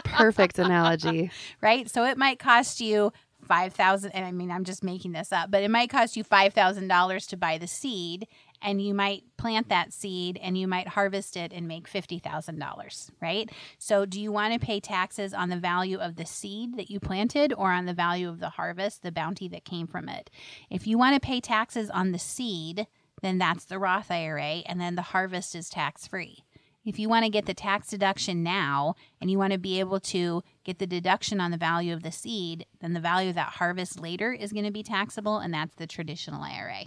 perfect 0.03 0.59
analogy. 0.59 1.31
right? 1.62 1.89
So 1.89 2.03
it 2.06 2.18
might 2.18 2.38
cost 2.38 2.81
you 2.81 3.13
five 3.47 3.73
thousand 3.73 4.12
and 4.12 4.25
I 4.25 4.31
mean 4.31 4.51
I'm 4.51 4.63
just 4.63 4.83
making 4.83 5.13
this 5.13 5.31
up, 5.31 5.50
but 5.50 5.63
it 5.63 5.71
might 5.71 5.89
cost 5.89 6.15
you 6.15 6.23
five 6.23 6.53
thousand 6.53 6.88
dollars 6.88 7.25
to 7.27 7.38
buy 7.38 7.57
the 7.57 7.68
seed 7.68 8.27
and 8.62 8.81
you 8.81 8.94
might 8.94 9.24
plant 9.38 9.69
that 9.69 9.94
seed 9.94 10.40
and 10.42 10.58
you 10.58 10.68
might 10.68 10.90
harvest 10.90 11.36
it 11.36 11.52
and 11.54 11.68
make 11.68 11.90
$50,000, 11.90 13.12
right? 13.22 13.50
So, 13.78 14.06
do 14.06 14.22
you 14.22 14.31
want 14.31 14.54
to 14.54 14.66
pay 14.66 14.80
taxes 14.80 15.34
on 15.34 15.50
the 15.50 15.58
value 15.58 15.98
of 15.98 16.16
the 16.16 16.25
seed 16.25 16.78
that 16.78 16.90
you 16.90 17.00
planted 17.00 17.54
or 17.58 17.72
on 17.72 17.86
the 17.86 17.94
value 17.94 18.30
of 18.30 18.40
the 18.40 18.50
harvest, 18.50 19.02
the 19.02 19.12
bounty 19.12 19.47
that 19.50 19.66
came 19.66 19.88
from 19.88 20.07
it? 20.09 20.30
If 20.69 20.88
you 20.88 20.97
want 20.97 21.16
to 21.16 21.26
pay 21.26 21.42
taxes 21.42 21.90
on 21.90 22.12
the 22.12 22.19
seed, 22.19 22.88
then 23.21 23.38
that's 23.38 23.66
the 23.66 23.80
Roth 23.80 24.12
IRA, 24.12 24.62
and 24.66 24.80
then 24.80 24.95
the 24.95 25.02
harvest 25.02 25.56
is 25.56 25.69
tax 25.69 26.07
free. 26.07 26.44
If 26.83 26.97
you 26.97 27.09
want 27.09 27.26
to 27.26 27.30
get 27.30 27.45
the 27.45 27.54
tax 27.54 27.90
deduction 27.90 28.42
now 28.42 28.95
and 29.19 29.30
you 29.30 29.38
want 29.38 29.54
to 29.54 29.59
be 29.59 29.80
able 29.80 30.00
to 30.00 30.42
get 30.64 30.80
the 30.80 30.88
deduction 30.88 31.40
on 31.40 31.52
the 31.52 31.57
value 31.57 31.94
of 31.94 32.02
the 32.02 32.12
seed, 32.12 32.66
then 32.80 32.94
the 32.94 33.00
value 33.00 33.30
of 33.30 33.35
that 33.35 33.54
harvest 33.54 34.00
later 34.00 34.33
is 34.33 34.52
going 34.52 34.66
to 34.66 34.71
be 34.71 34.81
taxable, 34.81 35.38
and 35.38 35.54
that's 35.54 35.76
the 35.76 35.85
traditional 35.85 36.42
IRA. 36.42 36.85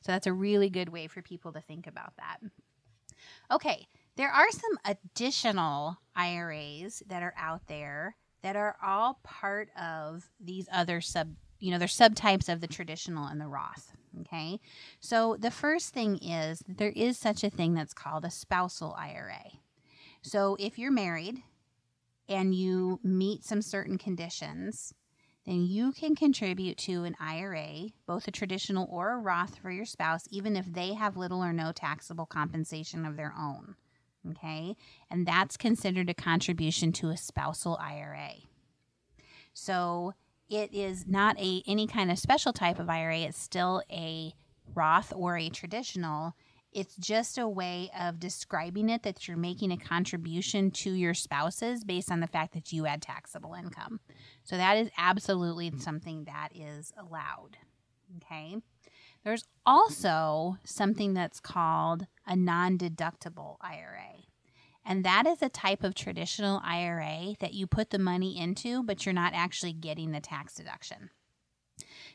So 0.00 0.12
that's 0.12 0.26
a 0.26 0.32
really 0.32 0.70
good 0.70 0.88
way 0.88 1.06
for 1.06 1.22
people 1.22 1.52
to 1.52 1.60
think 1.60 1.86
about 1.86 2.14
that. 2.16 2.38
Okay, 3.50 3.86
there 4.16 4.30
are 4.30 4.50
some 4.50 4.78
additional 4.84 5.98
IRAs 6.16 7.02
that 7.08 7.22
are 7.22 7.34
out 7.36 7.66
there 7.66 8.16
that 8.42 8.56
are 8.56 8.76
all 8.82 9.20
part 9.22 9.68
of 9.78 10.30
these 10.40 10.68
other 10.72 11.00
sub, 11.00 11.34
you 11.58 11.70
know, 11.70 11.78
they're 11.78 11.88
subtypes 11.88 12.48
of 12.48 12.60
the 12.60 12.66
traditional 12.66 13.26
and 13.26 13.40
the 13.40 13.46
Roth. 13.46 13.92
Okay, 14.20 14.58
so 14.98 15.36
the 15.38 15.50
first 15.50 15.94
thing 15.94 16.16
is 16.18 16.64
there 16.66 16.92
is 16.96 17.16
such 17.16 17.44
a 17.44 17.50
thing 17.50 17.74
that's 17.74 17.94
called 17.94 18.24
a 18.24 18.30
spousal 18.30 18.94
IRA. 18.98 19.50
So 20.22 20.56
if 20.58 20.78
you're 20.78 20.90
married 20.90 21.42
and 22.28 22.54
you 22.54 23.00
meet 23.02 23.44
some 23.44 23.62
certain 23.62 23.98
conditions, 23.98 24.94
then 25.46 25.66
you 25.66 25.92
can 25.92 26.14
contribute 26.14 26.76
to 26.78 27.04
an 27.04 27.16
IRA, 27.18 27.88
both 28.06 28.28
a 28.28 28.30
traditional 28.30 28.86
or 28.90 29.12
a 29.12 29.18
Roth 29.18 29.56
for 29.56 29.70
your 29.70 29.86
spouse, 29.86 30.26
even 30.30 30.56
if 30.56 30.72
they 30.72 30.94
have 30.94 31.16
little 31.16 31.42
or 31.42 31.52
no 31.52 31.72
taxable 31.72 32.26
compensation 32.26 33.06
of 33.06 33.16
their 33.16 33.34
own. 33.38 33.76
Okay, 34.30 34.76
and 35.10 35.26
that's 35.26 35.56
considered 35.56 36.10
a 36.10 36.14
contribution 36.14 36.92
to 36.92 37.08
a 37.08 37.16
spousal 37.16 37.78
IRA. 37.80 38.32
So 39.54 40.12
it 40.50 40.74
is 40.74 41.06
not 41.06 41.38
a 41.40 41.62
any 41.66 41.86
kind 41.86 42.10
of 42.10 42.18
special 42.18 42.52
type 42.52 42.78
of 42.78 42.90
IRA, 42.90 43.20
it's 43.20 43.38
still 43.38 43.82
a 43.90 44.34
Roth 44.74 45.12
or 45.16 45.38
a 45.38 45.48
traditional 45.48 46.34
it's 46.72 46.96
just 46.96 47.38
a 47.38 47.48
way 47.48 47.90
of 47.98 48.20
describing 48.20 48.88
it 48.90 49.02
that 49.02 49.26
you're 49.26 49.36
making 49.36 49.72
a 49.72 49.76
contribution 49.76 50.70
to 50.70 50.92
your 50.92 51.14
spouses 51.14 51.84
based 51.84 52.10
on 52.10 52.20
the 52.20 52.26
fact 52.26 52.54
that 52.54 52.72
you 52.72 52.84
had 52.84 53.02
taxable 53.02 53.54
income. 53.54 54.00
So 54.44 54.56
that 54.56 54.76
is 54.76 54.90
absolutely 54.96 55.72
something 55.78 56.24
that 56.24 56.50
is 56.54 56.92
allowed. 56.98 57.56
Okay. 58.16 58.56
There's 59.24 59.46
also 59.66 60.58
something 60.64 61.14
that's 61.14 61.40
called 61.40 62.06
a 62.26 62.36
non 62.36 62.78
deductible 62.78 63.56
IRA. 63.60 64.24
And 64.84 65.04
that 65.04 65.26
is 65.26 65.42
a 65.42 65.48
type 65.48 65.84
of 65.84 65.94
traditional 65.94 66.60
IRA 66.64 67.34
that 67.40 67.52
you 67.52 67.66
put 67.66 67.90
the 67.90 67.98
money 67.98 68.38
into, 68.38 68.82
but 68.82 69.04
you're 69.04 69.12
not 69.12 69.34
actually 69.34 69.74
getting 69.74 70.12
the 70.12 70.20
tax 70.20 70.54
deduction. 70.54 71.10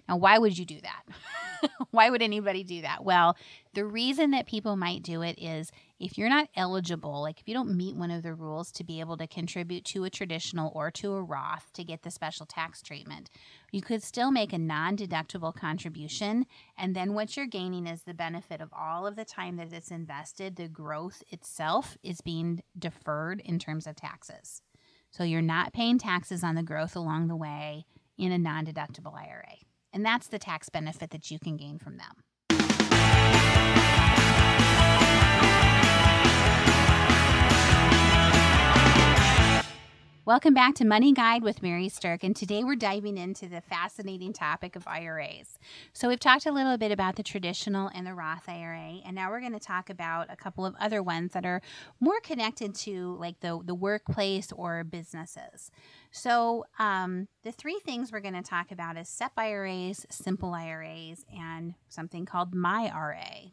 Now, 0.07 0.17
why 0.17 0.37
would 0.37 0.57
you 0.57 0.65
do 0.65 0.79
that? 0.81 1.71
why 1.91 2.09
would 2.09 2.21
anybody 2.21 2.63
do 2.63 2.81
that? 2.81 3.03
Well, 3.03 3.35
the 3.73 3.85
reason 3.85 4.31
that 4.31 4.47
people 4.47 4.75
might 4.75 5.03
do 5.03 5.21
it 5.21 5.39
is 5.39 5.71
if 5.99 6.17
you're 6.17 6.29
not 6.29 6.49
eligible, 6.55 7.21
like 7.21 7.39
if 7.39 7.47
you 7.47 7.53
don't 7.53 7.75
meet 7.75 7.95
one 7.95 8.11
of 8.11 8.21
the 8.21 8.33
rules 8.33 8.71
to 8.73 8.83
be 8.83 8.99
able 8.99 9.17
to 9.17 9.27
contribute 9.27 9.85
to 9.85 10.03
a 10.03 10.09
traditional 10.09 10.71
or 10.75 10.91
to 10.91 11.13
a 11.13 11.21
Roth 11.21 11.71
to 11.73 11.83
get 11.83 12.03
the 12.03 12.11
special 12.11 12.45
tax 12.45 12.81
treatment, 12.81 13.29
you 13.71 13.81
could 13.81 14.03
still 14.03 14.29
make 14.31 14.53
a 14.53 14.57
non 14.57 14.97
deductible 14.97 15.55
contribution. 15.55 16.45
And 16.77 16.95
then 16.95 17.13
what 17.13 17.35
you're 17.35 17.47
gaining 17.47 17.87
is 17.87 18.03
the 18.03 18.13
benefit 18.13 18.61
of 18.61 18.73
all 18.77 19.07
of 19.07 19.15
the 19.15 19.25
time 19.25 19.55
that 19.55 19.73
it's 19.73 19.91
invested. 19.91 20.55
The 20.55 20.67
growth 20.67 21.23
itself 21.31 21.97
is 22.03 22.21
being 22.21 22.61
deferred 22.77 23.41
in 23.43 23.57
terms 23.57 23.87
of 23.87 23.95
taxes. 23.95 24.61
So 25.11 25.23
you're 25.23 25.41
not 25.41 25.73
paying 25.73 25.97
taxes 25.97 26.43
on 26.43 26.55
the 26.55 26.63
growth 26.63 26.95
along 26.95 27.27
the 27.27 27.35
way 27.37 27.85
in 28.17 28.31
a 28.31 28.37
non 28.37 28.65
deductible 28.65 29.15
IRA. 29.15 29.64
And 29.95 30.05
that's 30.05 30.27
the 30.27 30.37
tax 30.37 30.67
benefit 30.67 31.11
that 31.11 31.31
you 31.31 31.39
can 31.39 31.55
gain 31.55 31.79
from 31.79 31.95
them. 31.95 32.24
Welcome 40.25 40.55
back 40.55 40.73
to 40.75 40.85
Money 40.85 41.13
Guide 41.13 41.43
with 41.43 41.61
Mary 41.61 41.87
Stirk, 41.87 42.23
and 42.23 42.35
today 42.35 42.63
we're 42.63 42.75
diving 42.75 43.15
into 43.15 43.47
the 43.47 43.61
fascinating 43.61 44.33
topic 44.33 44.75
of 44.75 44.87
IRAs. 44.87 45.59
So, 45.93 46.07
we've 46.07 46.19
talked 46.19 46.47
a 46.47 46.51
little 46.51 46.79
bit 46.79 46.91
about 46.91 47.15
the 47.15 47.21
traditional 47.21 47.91
and 47.93 48.07
the 48.07 48.15
Roth 48.15 48.49
IRA, 48.49 49.01
and 49.05 49.13
now 49.13 49.29
we're 49.29 49.39
going 49.39 49.53
to 49.53 49.59
talk 49.59 49.91
about 49.91 50.33
a 50.33 50.35
couple 50.35 50.65
of 50.65 50.73
other 50.79 51.03
ones 51.03 51.33
that 51.33 51.45
are 51.45 51.61
more 51.99 52.19
connected 52.21 52.73
to 52.73 53.15
like 53.19 53.39
the, 53.41 53.61
the 53.63 53.75
workplace 53.75 54.51
or 54.51 54.83
businesses. 54.83 55.69
So, 56.09 56.65
um, 56.79 57.27
the 57.43 57.51
three 57.51 57.79
things 57.85 58.11
we're 58.11 58.19
going 58.19 58.33
to 58.33 58.41
talk 58.41 58.71
about 58.71 58.97
is 58.97 59.07
SEP 59.07 59.33
IRAs, 59.37 60.07
simple 60.09 60.55
IRAs, 60.55 61.23
and 61.31 61.75
something 61.87 62.25
called 62.25 62.55
MyRA. 62.55 63.51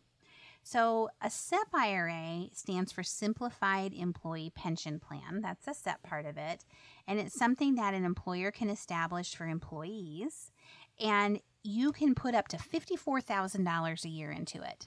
So, 0.65 1.11
a 1.21 1.29
SEP 1.29 1.75
IRA 1.75 2.47
stands 2.53 2.93
for 2.93 3.03
Simplified 3.03 3.93
Employee 3.93 4.53
Pension 4.55 5.01
Plan. 5.01 5.41
That's 5.43 5.65
the 5.65 5.75
SEP 5.75 6.03
part 6.03 6.25
of 6.25 6.37
it. 6.37 6.65
And 7.09 7.19
it's 7.19 7.37
something 7.37 7.75
that 7.75 7.95
an 7.95 8.05
employer 8.05 8.53
can 8.53 8.71
establish 8.71 9.35
for 9.35 9.47
employees. 9.47 10.53
And 11.01 11.41
you 11.65 11.91
can 11.93 12.15
put 12.15 12.35
up 12.35 12.49
to 12.49 12.57
$54,000 12.59 14.05
a 14.05 14.09
year 14.09 14.31
into 14.31 14.63
it. 14.63 14.87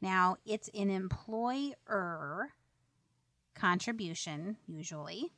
Now, 0.00 0.36
it's 0.44 0.68
an 0.74 0.90
employer 0.90 2.48
contribution, 3.54 4.56
usually, 4.66 5.32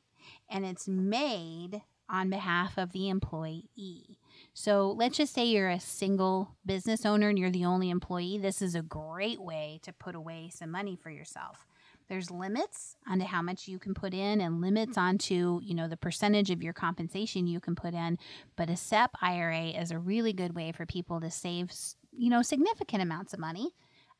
and 0.49 0.65
it's 0.65 0.87
made 0.87 1.83
on 2.09 2.29
behalf 2.29 2.77
of 2.77 2.91
the 2.91 3.09
employee. 3.09 4.17
So 4.57 4.95
let's 4.97 5.17
just 5.17 5.33
say 5.33 5.43
you're 5.43 5.69
a 5.69 5.81
single 5.81 6.55
business 6.65 7.05
owner 7.05 7.27
and 7.27 7.37
you're 7.37 7.51
the 7.51 7.65
only 7.65 7.89
employee. 7.89 8.37
This 8.37 8.61
is 8.61 8.73
a 8.73 8.81
great 8.81 9.41
way 9.41 9.81
to 9.83 9.91
put 9.91 10.15
away 10.15 10.49
some 10.49 10.71
money 10.71 10.95
for 10.95 11.09
yourself. 11.09 11.67
There's 12.07 12.31
limits 12.31 12.95
onto 13.05 13.25
how 13.25 13.41
much 13.41 13.67
you 13.67 13.77
can 13.79 13.93
put 13.93 14.13
in 14.13 14.39
and 14.39 14.61
limits 14.61 14.97
onto, 14.97 15.59
you 15.61 15.75
know, 15.75 15.89
the 15.89 15.97
percentage 15.97 16.51
of 16.51 16.63
your 16.63 16.71
compensation 16.71 17.47
you 17.47 17.59
can 17.59 17.75
put 17.75 17.93
in. 17.93 18.17
But 18.55 18.69
a 18.69 18.77
SEP 18.77 19.11
IRA 19.21 19.71
is 19.71 19.91
a 19.91 19.99
really 19.99 20.31
good 20.31 20.55
way 20.55 20.71
for 20.71 20.85
people 20.85 21.19
to 21.19 21.29
save, 21.29 21.73
you 22.17 22.29
know, 22.29 22.41
significant 22.41 23.03
amounts 23.03 23.33
of 23.33 23.39
money. 23.39 23.71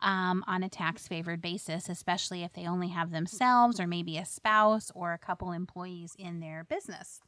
Um, 0.02 0.44
on 0.46 0.62
a 0.62 0.68
tax 0.68 1.08
favored 1.08 1.42
basis, 1.42 1.88
especially 1.88 2.44
if 2.44 2.52
they 2.52 2.68
only 2.68 2.90
have 2.90 3.12
themselves 3.12 3.80
or 3.80 3.88
maybe 3.88 4.18
a 4.18 4.26
spouse 4.26 4.92
or 4.94 5.14
a 5.14 5.18
couple 5.18 5.54
employees 5.54 6.14
in 6.20 6.42
their 6.42 6.66
business. 6.66 7.22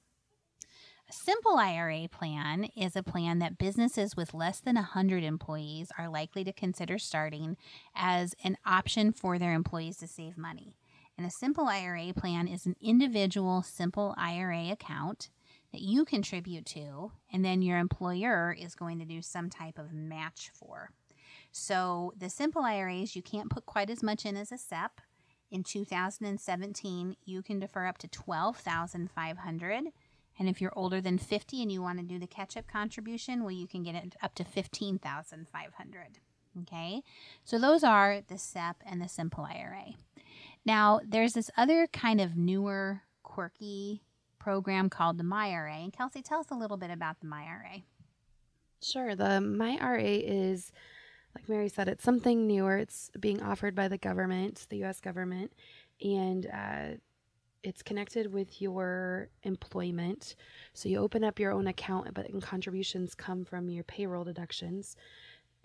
Simple 1.10 1.56
IRA 1.58 2.10
plan 2.10 2.66
is 2.76 2.98
a 2.98 3.02
plan 3.02 3.40
that 3.40 3.58
businesses 3.58 4.18
with 4.18 4.34
less 4.34 4.60
than 4.60 4.76
100 4.76 5.24
employees 5.24 5.90
are 5.98 6.10
likely 6.10 6.44
to 6.44 6.52
consider 6.52 6.98
starting 6.98 7.56
as 7.96 8.36
an 8.44 8.58
option 8.66 9.14
for 9.14 9.40
their 9.40 9.54
employees 9.54 9.96
to 9.98 10.08
save 10.08 10.38
money. 10.38 10.76
And 11.18 11.26
a 11.26 11.32
simple 11.40 11.68
IRA 11.68 12.12
plan 12.14 12.50
is 12.50 12.66
an 12.66 12.76
individual 12.82 13.62
simple 13.62 14.16
IRA 14.18 14.70
account 14.70 15.30
that 15.72 15.80
you 15.80 16.04
contribute 16.04 16.66
to, 16.68 17.14
and 17.32 17.44
then 17.44 17.62
your 17.62 17.78
employer 17.78 18.54
is 18.58 18.76
going 18.76 19.00
to 19.00 19.06
do 19.06 19.22
some 19.22 19.50
type 19.50 19.80
of 19.80 19.94
match 19.94 20.52
for. 20.54 20.92
So 21.54 22.12
the 22.18 22.30
simple 22.30 22.64
IRAs, 22.64 23.16
you 23.16 23.22
can't 23.22 23.50
put 23.50 23.66
quite 23.66 23.90
as 23.90 24.04
much 24.04 24.26
in 24.26 24.36
as 24.36 24.52
a 24.52 24.58
SEP. 24.58 25.00
In 25.50 25.64
2017, 25.64 27.16
you 27.24 27.42
can 27.42 27.60
defer 27.60 27.86
up 27.86 27.98
to 28.00 28.10
12,500 28.10 29.84
and 30.40 30.48
if 30.48 30.62
you're 30.62 30.78
older 30.78 31.02
than 31.02 31.18
50 31.18 31.62
and 31.62 31.72
you 31.72 31.82
want 31.82 32.00
to 32.00 32.06
do 32.06 32.20
the 32.20 32.28
catch 32.28 32.56
up 32.58 32.68
contribution, 32.68 33.44
well, 33.44 33.52
you 33.52 33.68
can 33.68 33.84
get 33.84 33.96
it 33.96 34.16
up 34.22 34.36
to 34.36 34.44
15,500. 34.44 36.20
Okay, 36.62 37.04
so 37.44 37.60
those 37.60 37.84
are 37.84 38.22
the 38.28 38.38
SEP 38.38 38.78
and 38.86 39.02
the 39.02 39.08
Simple 39.08 39.46
IRA. 39.46 39.94
Now, 40.66 41.00
there's 41.08 41.34
this 41.34 41.52
other 41.56 41.88
kind 41.88 42.20
of 42.20 42.36
newer, 42.36 43.04
quirky 43.22 44.02
program 44.40 44.90
called 44.90 45.18
the 45.18 45.24
MyRA. 45.24 45.84
And 45.84 45.94
Kelsey, 45.94 46.22
tell 46.22 46.40
us 46.40 46.52
a 46.52 46.56
little 46.56 46.78
bit 46.78 46.90
about 46.90 47.20
the 47.20 47.28
MyRA. 47.28 47.84
Sure. 48.82 49.16
The 49.16 49.42
MyRA 49.42 50.22
is, 50.26 50.72
like 51.36 51.50
Mary 51.50 51.70
said, 51.70 51.88
it's 51.88 52.04
something 52.04 52.48
newer. 52.48 52.78
It's 52.78 53.12
being 53.20 53.42
offered 53.42 53.76
by 53.76 53.88
the 53.88 53.98
government, 53.98 54.66
the 54.70 54.78
U.S. 54.78 55.00
government, 55.00 55.54
and 56.02 56.46
uh, 56.46 56.88
it's 57.64 57.82
connected 57.82 58.32
with 58.32 58.62
your 58.62 59.30
employment. 59.44 60.36
So 60.74 60.90
you 60.90 61.00
open 61.00 61.24
up 61.24 61.40
your 61.40 61.52
own 61.52 61.68
account, 61.68 62.14
but 62.14 62.28
contributions 62.42 63.16
come 63.16 63.44
from 63.46 63.70
your 63.70 63.84
payroll 63.84 64.24
deductions. 64.24 64.96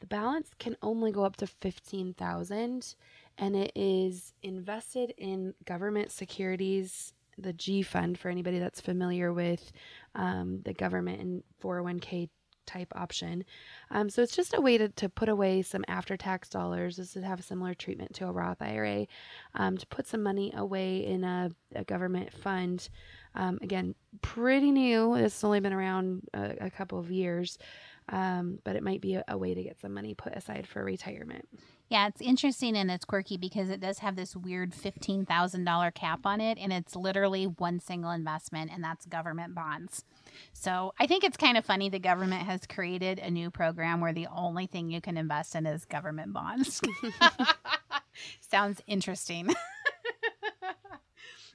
The 0.00 0.06
balance 0.06 0.50
can 0.58 0.76
only 0.82 1.12
go 1.12 1.24
up 1.24 1.36
to 1.36 1.46
15,000 1.46 2.94
and 3.38 3.56
it 3.56 3.72
is 3.74 4.34
invested 4.42 5.14
in 5.16 5.54
government 5.64 6.10
securities, 6.10 7.14
the 7.38 7.52
G 7.52 7.82
fund 7.82 8.18
for 8.18 8.28
anybody 8.28 8.58
that's 8.58 8.80
familiar 8.80 9.32
with 9.32 9.72
um, 10.14 10.60
the 10.64 10.74
government 10.74 11.20
and 11.20 11.42
401k 11.62 12.28
type 12.72 12.92
option. 12.96 13.44
Um, 13.90 14.08
so 14.08 14.22
it's 14.22 14.36
just 14.36 14.54
a 14.54 14.60
way 14.60 14.78
to, 14.78 14.88
to 14.88 15.08
put 15.08 15.28
away 15.28 15.62
some 15.62 15.84
after 15.88 16.16
tax 16.16 16.48
dollars. 16.48 16.96
This 16.96 17.14
would 17.14 17.24
have 17.24 17.40
a 17.40 17.42
similar 17.42 17.74
treatment 17.74 18.14
to 18.14 18.26
a 18.26 18.32
Roth 18.32 18.62
IRA 18.62 19.06
um, 19.54 19.76
to 19.76 19.86
put 19.86 20.06
some 20.06 20.22
money 20.22 20.52
away 20.56 21.04
in 21.04 21.24
a, 21.24 21.50
a 21.74 21.84
government 21.84 22.32
fund. 22.32 22.88
Um, 23.34 23.58
again, 23.62 23.94
pretty 24.20 24.70
new. 24.70 25.14
It's 25.14 25.42
only 25.44 25.60
been 25.60 25.72
around 25.72 26.22
a, 26.34 26.66
a 26.66 26.70
couple 26.70 26.98
of 26.98 27.10
years, 27.10 27.58
um, 28.08 28.58
but 28.64 28.76
it 28.76 28.82
might 28.82 29.00
be 29.00 29.14
a, 29.14 29.24
a 29.28 29.38
way 29.38 29.54
to 29.54 29.62
get 29.62 29.80
some 29.80 29.94
money 29.94 30.14
put 30.14 30.34
aside 30.34 30.66
for 30.66 30.84
retirement. 30.84 31.48
Yeah, 31.88 32.06
it's 32.06 32.22
interesting 32.22 32.74
and 32.76 32.90
it's 32.90 33.04
quirky 33.04 33.36
because 33.36 33.68
it 33.68 33.80
does 33.80 33.98
have 33.98 34.16
this 34.16 34.34
weird 34.34 34.72
$15,000 34.72 35.94
cap 35.94 36.20
on 36.24 36.40
it, 36.40 36.56
and 36.58 36.72
it's 36.72 36.96
literally 36.96 37.44
one 37.44 37.80
single 37.80 38.10
investment, 38.10 38.70
and 38.72 38.82
that's 38.82 39.04
government 39.04 39.54
bonds. 39.54 40.04
So 40.54 40.94
I 40.98 41.06
think 41.06 41.22
it's 41.22 41.36
kind 41.36 41.58
of 41.58 41.66
funny 41.66 41.90
the 41.90 41.98
government 41.98 42.46
has 42.46 42.66
created 42.66 43.18
a 43.18 43.30
new 43.30 43.50
program 43.50 44.00
where 44.00 44.14
the 44.14 44.28
only 44.34 44.66
thing 44.66 44.90
you 44.90 45.02
can 45.02 45.18
invest 45.18 45.54
in 45.54 45.66
is 45.66 45.84
government 45.84 46.32
bonds. 46.32 46.80
Sounds 48.40 48.80
interesting. 48.86 49.54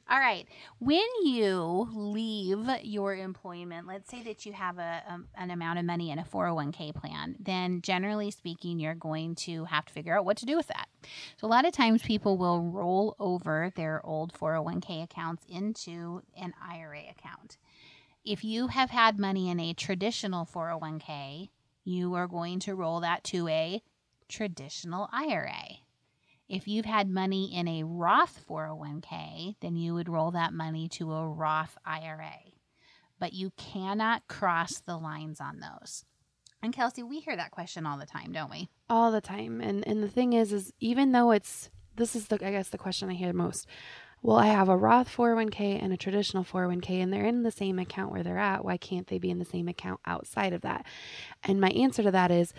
All 0.10 0.20
right. 0.20 0.48
When 0.80 1.06
you 1.26 1.90
leave 1.94 2.66
your 2.84 3.14
employment, 3.14 3.88
let's 3.88 4.10
say 4.10 4.24
that 4.24 4.46
you 4.46 4.54
have 4.54 4.78
a, 4.78 5.04
um, 5.06 5.28
an 5.36 5.52
amount 5.52 5.80
of 5.80 5.86
money 5.86 6.12
in 6.12 6.20
a 6.20 6.24
401k 6.24 6.96
plan, 6.96 7.36
then 7.40 7.82
generally 7.82 8.32
speaking, 8.32 8.80
you're 8.80 8.96
going 8.96 9.36
to 9.36 9.66
have 9.66 9.86
to 9.86 9.94
figure 9.94 10.18
out 10.18 10.24
what 10.24 10.38
to 10.38 10.46
do 10.46 10.56
with 10.56 10.68
that. 10.68 10.88
So, 11.36 11.46
a 11.46 11.50
lot 11.50 11.66
of 11.66 11.74
times 11.74 12.02
people 12.04 12.38
will 12.38 12.62
roll 12.62 13.18
over 13.20 13.74
their 13.76 14.06
old 14.06 14.32
401k 14.34 15.04
accounts 15.04 15.44
into 15.50 16.22
an 16.38 16.54
IRA 16.66 17.02
account. 17.10 17.58
If 18.24 18.46
you 18.46 18.68
have 18.68 18.90
had 18.90 19.20
money 19.20 19.50
in 19.50 19.60
a 19.60 19.74
traditional 19.74 20.46
401k, 20.46 21.50
you 21.84 22.14
are 22.14 22.28
going 22.28 22.60
to 22.62 22.76
roll 22.76 23.02
that 23.02 23.26
to 23.26 23.50
a 23.50 23.82
traditional 24.30 25.10
IRA. 25.12 25.80
If 26.50 26.68
you've 26.68 26.86
had 26.86 27.10
money 27.10 27.54
in 27.54 27.68
a 27.68 27.84
Roth 27.84 28.46
401k, 28.50 29.56
then 29.60 29.76
you 29.76 29.94
would 29.94 30.08
roll 30.08 30.32
that 30.32 30.54
money 30.54 30.88
to 30.90 31.12
a 31.12 31.28
Roth 31.28 31.78
IRA. 31.86 32.40
But 33.20 33.34
you 33.34 33.52
cannot 33.58 34.28
cross 34.28 34.80
the 34.80 34.98
lines 34.98 35.42
on 35.42 35.60
those. 35.60 36.06
And 36.62 36.74
Kelsey, 36.74 37.04
we 37.04 37.20
hear 37.20 37.36
that 37.36 37.52
question 37.52 37.86
all 37.86 37.98
the 37.98 38.06
time, 38.06 38.32
don't 38.32 38.50
we? 38.50 38.70
All 38.90 39.12
the 39.12 39.22
time. 39.22 39.62
And 39.62 39.86
and 39.88 40.02
the 40.02 40.10
thing 40.10 40.34
is 40.34 40.54
is 40.54 40.74
even 40.80 41.12
though 41.12 41.32
it's 41.32 41.70
this 41.96 42.16
is 42.16 42.28
the 42.28 42.36
I 42.36 42.52
guess 42.52 42.70
the 42.70 42.78
question 42.78 43.10
I 43.10 43.14
hear 43.14 43.34
most. 43.34 43.68
Well, 44.24 44.38
I 44.38 44.48
have 44.48 44.68
a 44.68 44.76
Roth 44.76 45.16
401k 45.16 45.82
and 45.82 45.94
a 45.94 45.98
traditional 45.98 46.44
401k 46.44 47.04
and 47.04 47.14
they're 47.14 47.26
in 47.26 47.44
the 47.44 47.52
same 47.52 47.78
account 47.78 48.12
where 48.12 48.24
they're 48.24 48.40
at. 48.40 48.66
Why 48.66 48.78
can't 48.78 49.08
they 49.08 49.20
be 49.20 49.30
in 49.30 49.38
the 49.38 49.46
same 49.46 49.68
account 49.68 50.00
outside 50.06 50.54
of 50.54 50.62
that? 50.62 50.86
And 51.44 51.62
my 51.62 51.70
answer 51.70 52.02
to 52.02 52.12
that 52.12 52.32
is 52.32 52.52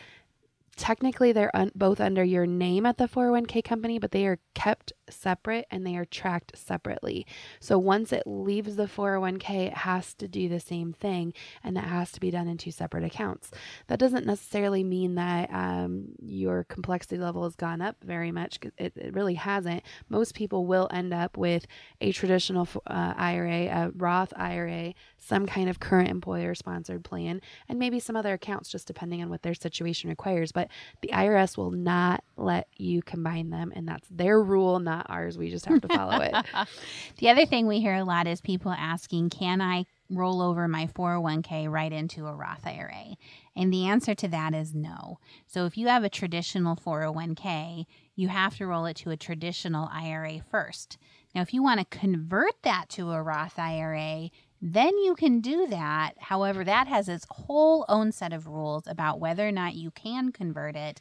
technically 0.78 1.32
they're 1.32 1.54
un- 1.54 1.72
both 1.74 2.00
under 2.00 2.24
your 2.24 2.46
name 2.46 2.86
at 2.86 2.96
the 2.96 3.08
401k 3.08 3.62
company, 3.62 3.98
but 3.98 4.12
they 4.12 4.26
are 4.26 4.38
kept 4.54 4.92
separate 5.10 5.66
and 5.70 5.86
they 5.86 5.96
are 5.96 6.04
tracked 6.04 6.56
separately. 6.56 7.26
So 7.60 7.78
once 7.78 8.12
it 8.12 8.22
leaves 8.26 8.76
the 8.76 8.86
401k, 8.86 9.66
it 9.68 9.74
has 9.74 10.14
to 10.14 10.28
do 10.28 10.48
the 10.48 10.60
same 10.60 10.92
thing 10.92 11.32
and 11.64 11.76
that 11.76 11.84
has 11.84 12.12
to 12.12 12.20
be 12.20 12.30
done 12.30 12.48
in 12.48 12.58
two 12.58 12.70
separate 12.70 13.04
accounts. 13.04 13.50
That 13.88 13.98
doesn't 13.98 14.26
necessarily 14.26 14.84
mean 14.84 15.14
that 15.16 15.52
um, 15.52 16.08
your 16.22 16.64
complexity 16.64 17.18
level 17.18 17.44
has 17.44 17.56
gone 17.56 17.80
up 17.80 17.96
very 18.02 18.30
much. 18.30 18.58
It, 18.76 18.92
it 18.96 19.14
really 19.14 19.34
hasn't. 19.34 19.82
Most 20.08 20.34
people 20.34 20.66
will 20.66 20.88
end 20.92 21.12
up 21.12 21.36
with 21.36 21.66
a 22.00 22.12
traditional 22.12 22.68
uh, 22.86 23.14
IRA, 23.16 23.66
a 23.66 23.90
Roth 23.96 24.32
IRA, 24.36 24.94
some 25.18 25.46
kind 25.46 25.68
of 25.68 25.80
current 25.80 26.08
employer 26.08 26.54
sponsored 26.54 27.04
plan, 27.04 27.40
and 27.68 27.78
maybe 27.78 28.00
some 28.00 28.16
other 28.16 28.34
accounts 28.34 28.70
just 28.70 28.86
depending 28.86 29.22
on 29.22 29.28
what 29.28 29.42
their 29.42 29.54
situation 29.54 30.10
requires. 30.10 30.52
But 30.52 30.68
the 31.02 31.08
IRS 31.08 31.56
will 31.56 31.70
not 31.70 32.24
let 32.36 32.68
you 32.76 33.02
combine 33.02 33.50
them, 33.50 33.72
and 33.74 33.86
that's 33.86 34.08
their 34.08 34.42
rule, 34.42 34.78
not 34.78 34.97
ours. 35.08 35.38
We 35.38 35.50
just 35.50 35.66
have 35.66 35.80
to 35.80 35.88
follow 35.88 36.20
it. 36.20 36.34
the 37.18 37.28
other 37.28 37.46
thing 37.46 37.66
we 37.66 37.80
hear 37.80 37.94
a 37.94 38.04
lot 38.04 38.26
is 38.26 38.40
people 38.40 38.72
asking, 38.72 39.30
Can 39.30 39.60
I 39.60 39.86
roll 40.10 40.40
over 40.40 40.66
my 40.68 40.86
401k 40.86 41.70
right 41.70 41.92
into 41.92 42.26
a 42.26 42.34
Roth 42.34 42.66
IRA? 42.66 43.16
And 43.56 43.72
the 43.72 43.86
answer 43.86 44.14
to 44.14 44.28
that 44.28 44.54
is 44.54 44.74
no. 44.74 45.18
So 45.46 45.66
if 45.66 45.76
you 45.76 45.88
have 45.88 46.04
a 46.04 46.08
traditional 46.08 46.76
401k, 46.76 47.86
you 48.14 48.28
have 48.28 48.56
to 48.56 48.66
roll 48.66 48.86
it 48.86 48.96
to 48.98 49.10
a 49.10 49.16
traditional 49.16 49.88
IRA 49.92 50.40
first. 50.50 50.98
Now, 51.34 51.42
if 51.42 51.52
you 51.52 51.62
want 51.62 51.80
to 51.80 51.98
convert 51.98 52.62
that 52.62 52.88
to 52.90 53.12
a 53.12 53.22
Roth 53.22 53.58
IRA, 53.58 54.30
then 54.60 54.96
you 54.98 55.14
can 55.14 55.40
do 55.40 55.66
that. 55.68 56.14
However, 56.18 56.64
that 56.64 56.88
has 56.88 57.08
its 57.08 57.26
whole 57.30 57.84
own 57.88 58.12
set 58.12 58.32
of 58.32 58.46
rules 58.46 58.86
about 58.86 59.20
whether 59.20 59.46
or 59.46 59.52
not 59.52 59.74
you 59.74 59.90
can 59.90 60.32
convert 60.32 60.74
it. 60.74 61.00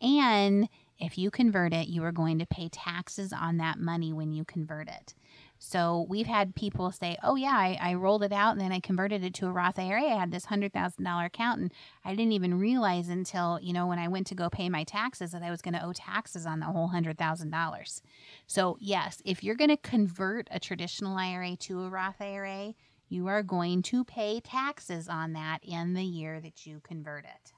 And 0.00 0.68
if 1.02 1.18
you 1.18 1.30
convert 1.30 1.74
it, 1.74 1.88
you 1.88 2.04
are 2.04 2.12
going 2.12 2.38
to 2.38 2.46
pay 2.46 2.68
taxes 2.68 3.32
on 3.32 3.56
that 3.56 3.78
money 3.78 4.12
when 4.12 4.32
you 4.32 4.44
convert 4.44 4.88
it. 4.88 5.14
So 5.58 6.06
we've 6.08 6.26
had 6.26 6.54
people 6.54 6.90
say, 6.92 7.16
"Oh 7.22 7.34
yeah, 7.36 7.56
I, 7.56 7.78
I, 7.80 7.94
rolled 7.94 8.22
it 8.22 8.32
out 8.32 8.52
and 8.52 8.60
then 8.60 8.72
I 8.72 8.80
converted 8.80 9.22
it 9.22 9.34
to 9.34 9.46
a 9.46 9.52
Roth 9.52 9.78
IRA. 9.78 10.04
I 10.04 10.18
had 10.18 10.32
this 10.32 10.46
hundred 10.46 10.72
thousand 10.72 11.04
dollar 11.04 11.26
account, 11.26 11.60
and 11.60 11.72
I 12.04 12.14
didn't 12.14 12.32
even 12.32 12.58
realize 12.58 13.08
until 13.08 13.60
you 13.60 13.72
know 13.72 13.86
when 13.86 13.98
I 13.98 14.08
went 14.08 14.26
to 14.28 14.34
go 14.34 14.48
pay 14.48 14.68
my 14.68 14.82
taxes 14.84 15.32
that 15.32 15.42
I 15.42 15.50
was 15.50 15.62
going 15.62 15.74
to 15.74 15.84
owe 15.84 15.92
taxes 15.92 16.46
on 16.46 16.60
the 16.60 16.66
whole 16.66 16.88
hundred 16.88 17.18
thousand 17.18 17.50
dollars." 17.50 18.02
So 18.46 18.76
yes, 18.80 19.22
if 19.24 19.44
you're 19.44 19.54
going 19.54 19.70
to 19.70 19.76
convert 19.76 20.48
a 20.50 20.58
traditional 20.58 21.16
IRA 21.16 21.56
to 21.56 21.82
a 21.82 21.88
Roth 21.88 22.20
IRA, 22.20 22.74
you 23.08 23.28
are 23.28 23.42
going 23.42 23.82
to 23.82 24.04
pay 24.04 24.40
taxes 24.40 25.08
on 25.08 25.32
that 25.34 25.60
in 25.62 25.94
the 25.94 26.04
year 26.04 26.40
that 26.40 26.66
you 26.66 26.80
convert 26.80 27.24
it. 27.24 27.52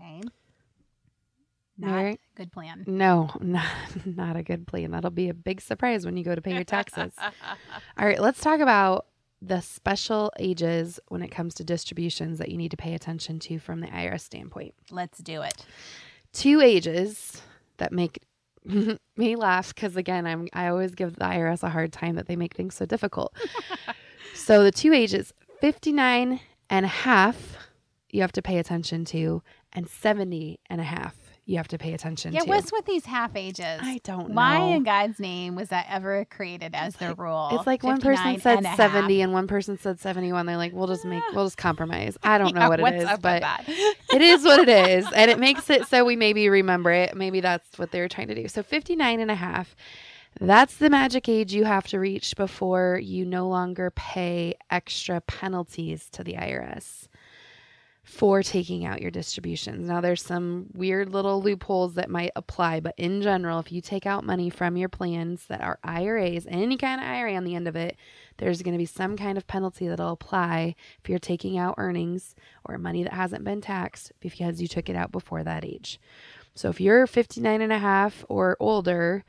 Okay. 0.00 0.22
Not 1.78 1.94
right. 1.94 2.20
good 2.36 2.52
plan. 2.52 2.84
No, 2.86 3.30
not, 3.40 3.66
not 4.04 4.36
a 4.36 4.42
good 4.42 4.66
plan. 4.66 4.90
That'll 4.92 5.10
be 5.10 5.28
a 5.28 5.34
big 5.34 5.60
surprise 5.60 6.04
when 6.04 6.16
you 6.16 6.24
go 6.24 6.34
to 6.34 6.40
pay 6.40 6.54
your 6.54 6.64
taxes. 6.64 7.12
All 7.98 8.06
right, 8.06 8.20
let's 8.20 8.40
talk 8.40 8.60
about 8.60 9.06
the 9.42 9.60
special 9.60 10.32
ages 10.38 10.98
when 11.08 11.22
it 11.22 11.30
comes 11.30 11.54
to 11.54 11.64
distributions 11.64 12.38
that 12.38 12.48
you 12.48 12.56
need 12.56 12.70
to 12.70 12.76
pay 12.76 12.94
attention 12.94 13.38
to 13.38 13.58
from 13.58 13.80
the 13.80 13.88
IRS 13.88 14.22
standpoint. 14.22 14.74
Let's 14.90 15.18
do 15.18 15.42
it. 15.42 15.66
Two 16.32 16.60
ages 16.62 17.42
that 17.76 17.92
make 17.92 18.22
me 19.16 19.36
laugh 19.36 19.74
because 19.74 19.96
again, 19.96 20.26
I'm 20.26 20.48
I 20.52 20.68
always 20.68 20.94
give 20.94 21.16
the 21.16 21.26
IRS 21.26 21.62
a 21.62 21.68
hard 21.68 21.92
time 21.92 22.16
that 22.16 22.26
they 22.26 22.36
make 22.36 22.54
things 22.54 22.74
so 22.74 22.86
difficult. 22.86 23.34
so 24.34 24.64
the 24.64 24.72
two 24.72 24.92
ages, 24.92 25.32
59 25.60 26.40
and 26.70 26.84
a 26.84 26.88
half, 26.88 27.56
you 28.10 28.22
have 28.22 28.32
to 28.32 28.42
pay 28.42 28.58
attention 28.58 29.04
to, 29.06 29.42
and 29.72 29.88
70 29.88 30.58
and 30.70 30.80
a 30.80 30.84
half 30.84 31.25
you 31.46 31.58
have 31.58 31.68
to 31.68 31.78
pay 31.78 31.92
attention 31.92 32.32
yeah, 32.32 32.40
to. 32.40 32.48
what's 32.48 32.72
with 32.72 32.84
these 32.86 33.06
half 33.06 33.36
ages? 33.36 33.78
I 33.80 34.00
don't 34.02 34.30
know. 34.30 34.34
Why 34.34 34.58
in 34.58 34.82
God's 34.82 35.20
name 35.20 35.54
was 35.54 35.68
that 35.68 35.86
ever 35.88 36.24
created 36.24 36.74
as 36.74 36.96
the 36.96 37.14
rule? 37.14 37.50
It's 37.52 37.66
like 37.68 37.84
one 37.84 38.00
person 38.00 38.40
said 38.40 38.64
and 38.64 38.76
70 38.76 39.20
and 39.20 39.32
one 39.32 39.46
person 39.46 39.78
said 39.78 40.00
71. 40.00 40.44
They're 40.44 40.56
like, 40.56 40.72
we'll 40.72 40.88
just 40.88 41.04
make, 41.04 41.22
we'll 41.32 41.46
just 41.46 41.56
compromise. 41.56 42.18
I 42.24 42.38
don't 42.38 42.48
yeah, 42.54 42.64
know 42.64 42.68
what 42.70 42.80
it 42.80 42.94
is, 42.96 43.18
but 43.20 43.44
it 43.68 44.20
is 44.20 44.42
what 44.42 44.68
it 44.68 44.68
is. 44.68 45.06
And 45.14 45.30
it 45.30 45.38
makes 45.38 45.70
it 45.70 45.86
so 45.86 46.04
we 46.04 46.16
maybe 46.16 46.48
remember 46.48 46.90
it. 46.90 47.16
Maybe 47.16 47.40
that's 47.40 47.78
what 47.78 47.92
they 47.92 48.00
were 48.00 48.08
trying 48.08 48.28
to 48.28 48.34
do. 48.34 48.48
So 48.48 48.64
59 48.64 49.20
and 49.20 49.30
a 49.30 49.36
half. 49.36 49.76
That's 50.40 50.76
the 50.76 50.90
magic 50.90 51.28
age 51.28 51.54
you 51.54 51.64
have 51.64 51.86
to 51.88 52.00
reach 52.00 52.36
before 52.36 53.00
you 53.02 53.24
no 53.24 53.48
longer 53.48 53.92
pay 53.92 54.54
extra 54.70 55.20
penalties 55.22 56.10
to 56.10 56.24
the 56.24 56.34
IRS 56.34 57.08
for 58.06 58.40
taking 58.40 58.84
out 58.84 59.02
your 59.02 59.10
distributions. 59.10 59.88
Now, 59.88 60.00
there's 60.00 60.22
some 60.22 60.68
weird 60.74 61.12
little 61.12 61.42
loopholes 61.42 61.94
that 61.94 62.08
might 62.08 62.30
apply, 62.36 62.78
but 62.78 62.94
in 62.96 63.20
general, 63.20 63.58
if 63.58 63.72
you 63.72 63.80
take 63.80 64.06
out 64.06 64.24
money 64.24 64.48
from 64.48 64.76
your 64.76 64.88
plans 64.88 65.46
that 65.46 65.60
are 65.60 65.80
IRAs, 65.82 66.46
any 66.48 66.76
kind 66.76 67.00
of 67.00 67.06
IRA 67.06 67.34
on 67.34 67.42
the 67.42 67.56
end 67.56 67.66
of 67.66 67.74
it, 67.74 67.96
there's 68.36 68.62
going 68.62 68.74
to 68.74 68.78
be 68.78 68.86
some 68.86 69.16
kind 69.16 69.36
of 69.36 69.48
penalty 69.48 69.88
that'll 69.88 70.12
apply 70.12 70.76
if 71.02 71.10
you're 71.10 71.18
taking 71.18 71.58
out 71.58 71.74
earnings 71.78 72.36
or 72.64 72.78
money 72.78 73.02
that 73.02 73.12
hasn't 73.12 73.42
been 73.42 73.60
taxed 73.60 74.12
because 74.20 74.62
you 74.62 74.68
took 74.68 74.88
it 74.88 74.94
out 74.94 75.10
before 75.10 75.42
that 75.42 75.64
age. 75.64 75.98
So 76.54 76.68
if 76.68 76.80
you're 76.80 77.08
59 77.08 77.60
and 77.60 77.72
a 77.72 77.78
half 77.78 78.24
or 78.28 78.56
older, 78.60 79.24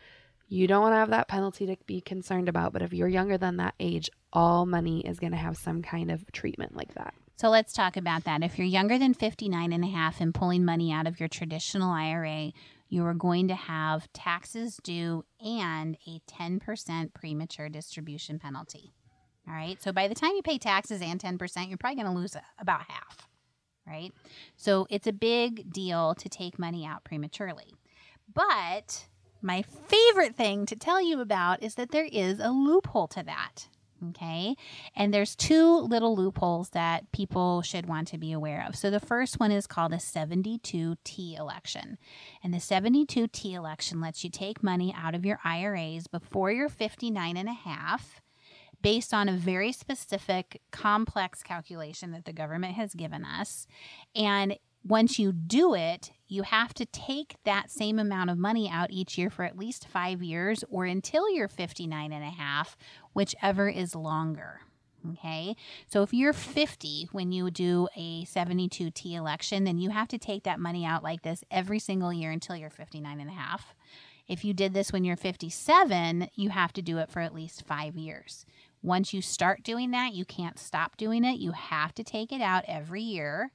you 0.49 0.67
don't 0.67 0.83
want 0.83 0.93
to 0.93 0.97
have 0.97 1.09
that 1.09 1.27
penalty 1.27 1.65
to 1.65 1.77
be 1.87 1.99
concerned 1.99 2.47
about. 2.47 2.73
But 2.73 2.83
if 2.83 2.93
you're 2.93 3.07
younger 3.07 3.39
than 3.39 3.57
that 3.57 3.73
age, 3.79 4.11
all 4.31 4.67
money 4.67 4.99
is 4.99 5.19
going 5.19 5.31
to 5.31 5.37
have 5.37 5.57
some 5.57 5.81
kind 5.81 6.11
of 6.11 6.31
treatment 6.31 6.75
like 6.75 6.93
that. 6.93 7.15
So 7.38 7.50
let's 7.50 7.71
talk 7.71 7.97
about 7.97 8.23
that. 8.23 8.41
If 8.41 8.58
you're 8.58 8.65
younger 8.65 8.97
than 8.97 9.13
59 9.13 9.71
and 9.71 9.84
a 9.84 9.88
half 9.88 10.19
and 10.19 10.34
pulling 10.34 10.65
money 10.65 10.91
out 10.91 11.06
of 11.06 11.19
your 11.19 11.30
traditional 11.30 11.91
IRA, 11.91 12.52
you 12.89 13.06
are 13.06 13.13
going 13.13 13.47
to 13.50 13.56
have 13.56 14.12
taxes 14.12 14.80
due 14.84 15.23
and 15.39 15.97
a 16.08 16.19
10% 16.28 17.13
premature 17.13 17.69
distribution 17.69 18.39
penalty. 18.39 18.91
All 19.47 19.54
right. 19.54 19.80
So 19.84 19.91
by 19.91 20.08
the 20.08 20.15
time 20.15 20.32
you 20.36 20.41
pay 20.41 20.58
taxes 20.58 21.00
and 21.00 21.21
10%, 21.21 21.69
you're 21.69 21.78
probably 21.78 22.02
going 22.02 22.12
to 22.12 22.19
lose 22.19 22.36
about 22.58 22.82
half. 22.89 23.28
Right. 23.86 24.12
So 24.56 24.88
it's 24.89 25.06
a 25.06 25.13
big 25.13 25.71
deal 25.71 26.15
to 26.15 26.30
take 26.30 26.58
money 26.58 26.88
out 26.88 27.04
prematurely. 27.04 27.76
But 28.34 29.06
my 29.43 29.62
favorite 29.62 30.36
thing 30.36 30.65
to 30.65 30.76
tell 30.76 31.02
you 31.02 31.21
about 31.21 31.62
is 31.62 31.76
that 31.76 31.91
there 31.91 32.10
is 32.12 32.39
a 32.39 32.50
loophole 32.50 33.08
to 33.10 33.21
that. 33.23 33.67
Okay. 34.10 34.55
And 34.95 35.13
there's 35.13 35.36
two 35.36 35.79
little 35.79 36.15
loopholes 36.15 36.69
that 36.69 37.12
people 37.12 37.62
should 37.62 37.88
want 37.88 38.07
to 38.10 38.17
be 38.17 38.31
aware 38.31 38.65
of. 38.67 38.75
So 38.75 38.89
the 38.91 38.99
first 38.99 39.39
one 39.39 39.51
is 39.51 39.65
called 39.65 39.93
a 39.93 39.97
72T 39.97 41.38
election. 41.38 41.97
And 42.43 42.53
the 42.53 42.60
72T 42.60 43.53
election 43.53 43.99
lets 43.99 44.23
you 44.23 44.29
take 44.29 44.62
money 44.62 44.93
out 44.95 45.15
of 45.15 45.25
your 45.25 45.39
IRAs 45.43 46.07
before 46.07 46.51
you're 46.51 46.69
59 46.69 47.38
and 47.38 47.49
a 47.49 47.53
half 47.53 48.21
based 48.81 49.13
on 49.13 49.27
a 49.27 49.33
very 49.33 49.71
specific 49.71 50.62
complex 50.71 51.41
calculation 51.41 52.12
that 52.12 52.25
the 52.25 52.33
government 52.33 52.75
has 52.75 52.93
given 52.93 53.25
us. 53.25 53.65
And 54.15 54.57
once 54.83 55.17
you 55.17 55.31
do 55.31 55.73
it, 55.73 56.12
you 56.27 56.43
have 56.43 56.73
to 56.75 56.85
take 56.85 57.35
that 57.45 57.71
same 57.71 57.99
amount 57.99 58.29
of 58.29 58.37
money 58.37 58.69
out 58.69 58.91
each 58.91 59.17
year 59.17 59.29
for 59.29 59.43
at 59.43 59.57
least 59.57 59.87
five 59.87 60.21
years 60.21 60.63
or 60.69 60.85
until 60.85 61.29
you're 61.31 61.47
59 61.47 62.11
and 62.11 62.23
a 62.23 62.29
half, 62.29 62.77
whichever 63.13 63.69
is 63.69 63.95
longer. 63.95 64.61
Okay. 65.13 65.55
So 65.87 66.01
if 66.01 66.13
you're 66.13 66.33
50 66.33 67.09
when 67.11 67.31
you 67.31 67.49
do 67.49 67.87
a 67.95 68.25
72T 68.25 69.13
election, 69.13 69.63
then 69.63 69.77
you 69.77 69.91
have 69.91 70.07
to 70.09 70.17
take 70.17 70.43
that 70.43 70.59
money 70.59 70.85
out 70.85 71.03
like 71.03 71.21
this 71.21 71.43
every 71.49 71.79
single 71.79 72.11
year 72.11 72.31
until 72.31 72.55
you're 72.55 72.69
59 72.69 73.19
and 73.19 73.29
a 73.29 73.33
half. 73.33 73.73
If 74.27 74.43
you 74.43 74.53
did 74.53 74.73
this 74.73 74.91
when 74.91 75.05
you're 75.05 75.15
57, 75.15 76.29
you 76.35 76.49
have 76.49 76.73
to 76.73 76.81
do 76.81 76.97
it 76.97 77.09
for 77.09 77.21
at 77.21 77.33
least 77.33 77.65
five 77.65 77.95
years. 77.95 78.45
Once 78.81 79.13
you 79.13 79.21
start 79.21 79.63
doing 79.63 79.91
that, 79.91 80.13
you 80.13 80.25
can't 80.25 80.59
stop 80.59 80.97
doing 80.97 81.23
it. 81.23 81.39
You 81.39 81.51
have 81.53 81.93
to 81.95 82.03
take 82.03 82.33
it 82.33 82.41
out 82.41 82.65
every 82.67 83.01
year 83.01 83.51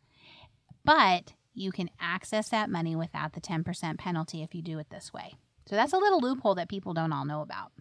but 0.85 1.33
you 1.55 1.73
can 1.73 1.91
access 2.01 2.49
that 2.51 2.71
money 2.71 2.97
without 2.97 3.33
the 3.33 3.41
10% 3.41 3.99
penalty 3.99 4.43
if 4.43 4.55
you 4.55 4.63
do 4.63 4.79
it 4.79 4.91
this 4.91 5.13
way. 5.13 5.35
So 5.67 5.77
that's 5.77 5.93
a 5.93 5.99
little 5.99 6.21
loophole 6.21 6.55
that 6.57 6.69
people 6.69 6.95
don't 6.95 7.13
all 7.13 7.25
know 7.25 7.43
about. 7.43 7.73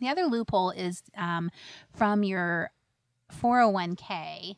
The 0.00 0.08
other 0.08 0.24
loophole 0.24 0.70
is 0.70 1.02
um, 1.16 1.50
from 1.94 2.22
your 2.22 2.70
401k. 3.42 4.56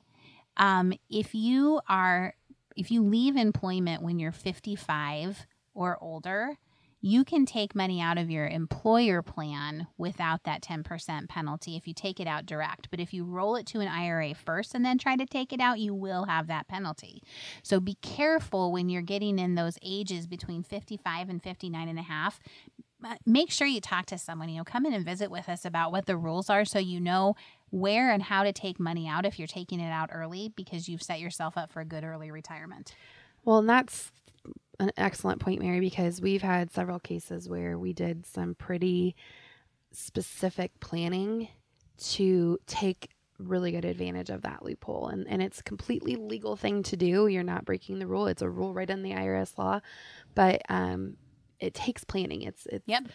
Um, 0.57 0.93
if 1.11 1.35
you 1.35 1.81
are 1.89 2.35
if 2.77 2.91
you 2.91 3.03
leave 3.03 3.37
employment 3.37 4.03
when 4.03 4.19
you're 4.19 4.33
55 4.33 5.47
or 5.75 5.99
older, 6.01 6.57
you 7.05 7.25
can 7.25 7.45
take 7.45 7.75
money 7.75 8.01
out 8.01 8.17
of 8.17 8.31
your 8.31 8.47
employer 8.47 9.23
plan 9.23 9.89
without 9.99 10.45
that 10.45 10.63
10% 10.63 11.29
penalty 11.29 11.77
if 11.77 11.89
you 11.89 11.93
take 11.93 12.21
it 12.21 12.29
out 12.29 12.47
direct. 12.47 12.89
But 12.93 13.01
if 13.01 13.13
you 13.13 13.25
roll 13.25 13.57
it 13.57 13.67
to 13.67 13.81
an 13.81 13.89
IRA 13.89 14.35
first 14.35 14.73
and 14.73 14.85
then 14.85 14.99
try 14.99 15.17
to 15.17 15.27
take 15.27 15.53
it 15.53 15.61
out, 15.61 15.81
you 15.81 15.93
will 15.93 16.27
have 16.27 16.47
that 16.47 16.69
penalty. 16.69 17.21
So 17.65 17.81
be 17.81 17.97
careful 18.03 18.71
when 18.71 18.89
you're 18.89 19.03
getting 19.03 19.41
in 19.41 19.57
those 19.57 19.79
ages 19.83 20.29
between 20.29 20.63
55 20.63 21.29
and 21.29 21.43
59 21.43 21.89
and 21.89 21.99
a 21.99 22.03
half 22.03 22.39
make 23.27 23.51
sure 23.51 23.67
you 23.67 23.81
talk 23.81 24.07
to 24.07 24.17
someone 24.17 24.49
you 24.49 24.59
know 24.59 24.63
come 24.63 24.87
in 24.87 24.93
and 24.93 25.05
visit 25.05 25.29
with 25.29 25.49
us 25.49 25.65
about 25.65 25.91
what 25.91 26.07
the 26.07 26.17
rules 26.17 26.49
are 26.49 26.65
so 26.65 26.79
you 26.79 27.01
know 27.01 27.35
where 27.71 28.13
and 28.13 28.23
how 28.23 28.45
to 28.45 28.53
take 28.53 28.79
money 28.79 29.09
out 29.09 29.27
if 29.27 29.41
you're 29.41 29.49
taking 29.49 29.81
it 29.81 29.91
out 29.91 30.09
early 30.13 30.53
because 30.55 30.89
you've 30.89 31.03
set 31.03 31.19
yourself 31.19 31.59
up 31.59 31.73
for 31.73 31.81
a 31.81 31.85
good 31.85 32.05
early 32.05 32.31
retirement 32.31 32.95
well 33.45 33.59
and 33.59 33.69
that's 33.69 34.13
an 34.83 34.93
excellent 34.97 35.41
point, 35.41 35.61
Mary, 35.61 35.81
because 35.81 36.21
we've 36.21 36.43
had 36.43 36.73
several 36.73 36.99
cases 36.99 37.49
where 37.49 37.79
we 37.79 37.93
did 37.93 38.27
some 38.27 38.55
pretty 38.55 39.17
specific 39.93 40.79
planning 40.81 41.49
to 41.99 42.59
take 42.67 43.11
really 43.39 43.73
good 43.73 43.85
advantage 43.85 44.31
of 44.31 44.43
that 44.43 44.65
loophole. 44.65 45.09
And, 45.09 45.27
and 45.29 45.43
it's 45.43 45.63
completely 45.63 46.17
legal 46.17 46.57
thing 46.57 46.83
to 46.85 46.97
do. 46.97 47.27
You're 47.27 47.43
not 47.43 47.65
breaking 47.65 47.99
the 47.99 48.07
rule. 48.07 48.27
It's 48.27 48.43
a 48.43 48.49
rule 48.49 48.75
right 48.75 48.89
in 48.89 49.03
the 49.03 49.13
IRS 49.13 49.59
law. 49.59 49.81
But 50.35 50.63
um, 50.69 51.17
it 51.61 51.75
takes 51.75 52.05
planning. 52.05 52.43
It's, 52.43 52.67
it's 52.67 52.85
Yep. 52.87 53.09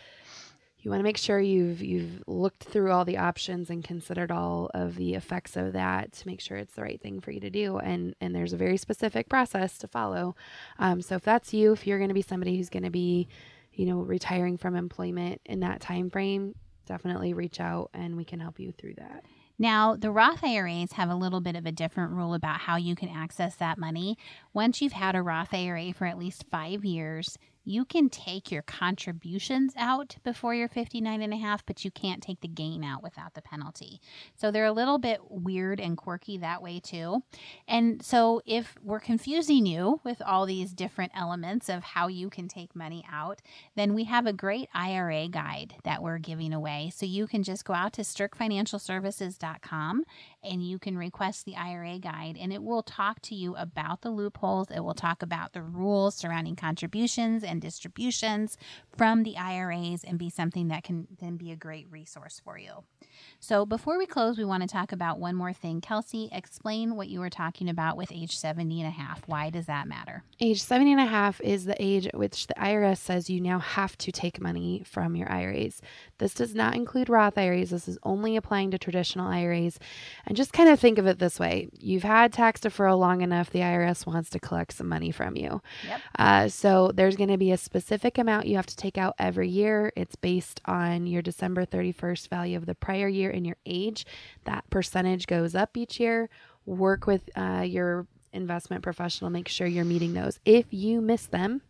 You 0.87 0.91
want 0.91 1.01
to 1.01 1.03
make 1.03 1.17
sure 1.17 1.37
you've 1.37 1.83
you've 1.83 2.23
looked 2.27 2.63
through 2.63 2.93
all 2.93 3.03
the 3.03 3.17
options 3.17 3.69
and 3.69 3.83
considered 3.83 4.31
all 4.31 4.71
of 4.73 4.95
the 4.95 5.15
effects 5.15 5.57
of 5.57 5.73
that 5.73 6.13
to 6.13 6.25
make 6.25 6.39
sure 6.39 6.55
it's 6.55 6.75
the 6.75 6.81
right 6.81 7.01
thing 7.01 7.19
for 7.19 7.31
you 7.31 7.41
to 7.41 7.49
do 7.49 7.77
and 7.77 8.15
and 8.21 8.33
there's 8.33 8.53
a 8.53 8.57
very 8.57 8.77
specific 8.77 9.27
process 9.27 9.77
to 9.77 9.85
follow 9.85 10.33
um, 10.79 11.01
so 11.01 11.15
if 11.15 11.23
that's 11.23 11.53
you 11.53 11.73
if 11.73 11.85
you're 11.85 11.97
going 11.97 12.07
to 12.07 12.13
be 12.13 12.21
somebody 12.21 12.55
who's 12.55 12.69
going 12.69 12.83
to 12.83 12.89
be 12.89 13.27
you 13.73 13.85
know 13.85 13.97
retiring 13.99 14.57
from 14.57 14.77
employment 14.77 15.41
in 15.43 15.59
that 15.59 15.81
time 15.81 16.09
frame 16.09 16.55
definitely 16.85 17.33
reach 17.33 17.59
out 17.59 17.89
and 17.93 18.15
we 18.15 18.23
can 18.23 18.39
help 18.39 18.57
you 18.57 18.71
through 18.71 18.93
that 18.93 19.25
Now, 19.59 19.95
the 19.95 20.11
Roth 20.11 20.43
IRAs 20.43 20.93
have 20.93 21.09
a 21.09 21.15
little 21.15 21.41
bit 21.41 21.55
of 21.55 21.65
a 21.65 21.71
different 21.71 22.11
rule 22.13 22.35
about 22.35 22.59
how 22.61 22.77
you 22.77 22.95
can 22.95 23.09
access 23.09 23.55
that 23.55 23.79
money. 23.79 24.15
Once 24.53 24.81
you've 24.81 24.93
had 24.93 25.15
a 25.15 25.23
Roth 25.23 25.51
IRA 25.51 25.93
for 25.93 26.05
at 26.05 26.19
least 26.19 26.45
five 26.51 26.85
years, 26.85 27.39
you 27.67 27.83
can 27.83 28.09
take 28.09 28.49
your 28.49 28.61
contributions 28.61 29.73
out 29.75 30.15
before 30.23 30.55
you're 30.55 30.69
59 30.69 31.21
and 31.21 31.33
a 31.33 31.37
half, 31.37 31.65
but 31.65 31.83
you 31.83 31.91
can't 31.91 32.23
take 32.23 32.39
the 32.39 32.47
gain 32.47 32.81
out 32.81 33.03
without 33.03 33.33
the 33.33 33.41
penalty. 33.41 33.99
So 34.35 34.51
they're 34.51 34.63
a 34.63 34.71
little 34.71 34.99
bit 34.99 35.19
weird 35.29 35.81
and 35.81 35.97
quirky 35.97 36.37
that 36.37 36.61
way 36.61 36.79
too. 36.79 37.23
And 37.67 38.01
so 38.01 38.41
if 38.45 38.77
we're 38.81 39.01
confusing 39.01 39.65
you 39.65 39.99
with 40.05 40.21
all 40.21 40.45
these 40.45 40.71
different 40.71 41.11
elements 41.13 41.67
of 41.67 41.83
how 41.83 42.07
you 42.07 42.29
can 42.29 42.47
take 42.47 42.73
money 42.73 43.03
out, 43.11 43.41
then 43.75 43.93
we 43.93 44.05
have 44.05 44.25
a 44.25 44.33
great 44.33 44.69
IRA 44.73 45.27
guide 45.27 45.75
that 45.83 46.01
we're 46.01 46.19
giving 46.19 46.53
away. 46.53 46.89
So 46.95 47.05
you 47.05 47.27
can 47.27 47.43
just 47.43 47.65
go 47.65 47.73
out 47.73 47.91
to 47.93 48.03
stirkfinancialservices.com 48.03 50.05
and 50.41 50.65
you 50.65 50.79
can 50.79 50.97
request 50.97 51.43
the 51.43 51.57
IRA 51.57 51.99
guide 51.99 52.37
and 52.39 52.53
it 52.53 52.63
will 52.63 52.83
talk 52.83 53.21
to 53.23 53.35
you 53.35 53.57
about 53.57 54.03
the 54.03 54.09
loopholes. 54.09 54.71
It 54.71 54.79
will 54.79 54.93
talk 54.93 55.21
about 55.21 55.51
the 55.51 55.61
rules 55.61 56.15
surrounding 56.15 56.55
contributions 56.55 57.43
and 57.43 57.56
distributions 57.59 58.57
from 58.95 59.23
the 59.23 59.37
IRAs 59.37 60.03
and 60.03 60.17
be 60.17 60.29
something 60.29 60.67
that 60.69 60.83
can 60.83 61.07
then 61.19 61.37
be 61.37 61.51
a 61.51 61.55
great 61.55 61.87
resource 61.89 62.41
for 62.43 62.57
you. 62.57 62.83
So 63.39 63.65
before 63.65 63.97
we 63.97 64.05
close, 64.05 64.37
we 64.37 64.45
want 64.45 64.63
to 64.63 64.67
talk 64.67 64.91
about 64.91 65.19
one 65.19 65.35
more 65.35 65.53
thing. 65.53 65.81
Kelsey, 65.81 66.29
explain 66.31 66.95
what 66.95 67.07
you 67.07 67.19
were 67.19 67.29
talking 67.29 67.69
about 67.69 67.97
with 67.97 68.11
age 68.11 68.37
70 68.37 68.81
and 68.81 68.87
a 68.87 68.91
half. 68.91 69.21
Why 69.27 69.49
does 69.49 69.65
that 69.67 69.87
matter? 69.87 70.23
Age 70.39 70.61
70 70.61 70.93
and 70.93 71.01
a 71.01 71.05
half 71.05 71.39
is 71.41 71.65
the 71.65 71.75
age 71.79 72.07
at 72.07 72.17
which 72.17 72.47
the 72.47 72.53
IRS 72.55 72.97
says 72.97 73.29
you 73.29 73.41
now 73.41 73.59
have 73.59 73.97
to 73.99 74.11
take 74.11 74.41
money 74.41 74.83
from 74.85 75.15
your 75.15 75.31
IRAs. 75.31 75.81
This 76.17 76.33
does 76.33 76.55
not 76.55 76.75
include 76.75 77.09
Roth 77.09 77.37
IRAs. 77.37 77.69
This 77.69 77.87
is 77.87 77.97
only 78.03 78.35
applying 78.35 78.71
to 78.71 78.77
traditional 78.77 79.27
IRAs. 79.27 79.79
And 80.25 80.35
just 80.35 80.53
kind 80.53 80.69
of 80.69 80.79
think 80.79 80.97
of 80.97 81.07
it 81.07 81.19
this 81.19 81.39
way 81.39 81.69
you've 81.73 82.03
had 82.03 82.33
tax 82.33 82.61
deferral 82.61 82.99
long 82.99 83.21
enough, 83.21 83.49
the 83.49 83.59
IRS 83.59 84.05
wants 84.05 84.29
to 84.31 84.39
collect 84.39 84.73
some 84.73 84.87
money 84.87 85.11
from 85.11 85.35
you. 85.35 85.61
Yep. 85.85 86.01
Uh, 86.17 86.47
so 86.47 86.91
there's 86.93 87.15
going 87.15 87.29
to 87.29 87.37
be 87.37 87.46
a 87.51 87.57
specific 87.57 88.17
amount 88.17 88.47
you 88.47 88.55
have 88.55 88.65
to 88.65 88.75
take 88.75 88.97
out 88.97 89.15
every 89.19 89.49
year. 89.49 89.91
It's 89.95 90.15
based 90.15 90.61
on 90.65 91.07
your 91.07 91.21
December 91.21 91.65
31st 91.65 92.27
value 92.29 92.57
of 92.57 92.65
the 92.65 92.75
prior 92.75 93.07
year 93.07 93.29
and 93.29 93.45
your 93.45 93.57
age. 93.65 94.05
That 94.45 94.69
percentage 94.69 95.27
goes 95.27 95.55
up 95.55 95.77
each 95.77 95.99
year. 95.99 96.29
Work 96.65 97.07
with 97.07 97.29
uh, 97.35 97.63
your 97.65 98.07
investment 98.33 98.83
professional, 98.83 99.29
make 99.29 99.47
sure 99.47 99.67
you're 99.67 99.85
meeting 99.85 100.13
those. 100.13 100.39
If 100.45 100.65
you 100.71 101.01
miss 101.01 101.25
them, 101.25 101.61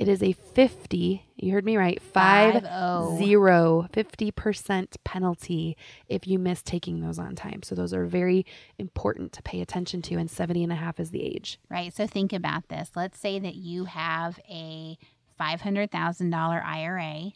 it 0.00 0.08
is 0.08 0.22
a 0.22 0.32
50, 0.32 1.26
you 1.36 1.52
heard 1.52 1.64
me 1.64 1.76
right, 1.76 2.00
five 2.00 2.54
Five-oh. 2.54 3.18
zero, 3.18 3.86
50% 3.92 4.96
penalty 5.04 5.76
if 6.08 6.26
you 6.26 6.38
miss 6.38 6.62
taking 6.62 7.00
those 7.00 7.18
on 7.18 7.34
time. 7.34 7.62
So 7.62 7.74
those 7.74 7.92
are 7.92 8.06
very 8.06 8.46
important 8.78 9.32
to 9.34 9.42
pay 9.42 9.60
attention 9.60 10.00
to 10.02 10.14
and 10.16 10.30
70 10.30 10.64
and 10.64 10.72
a 10.72 10.76
half 10.76 10.98
is 10.98 11.10
the 11.10 11.22
age. 11.22 11.58
right? 11.68 11.94
So 11.94 12.06
think 12.06 12.32
about 12.32 12.68
this. 12.68 12.92
Let's 12.96 13.20
say 13.20 13.38
that 13.40 13.56
you 13.56 13.84
have 13.84 14.40
a 14.48 14.96
$500,000 15.38 16.64
IRA 16.64 17.32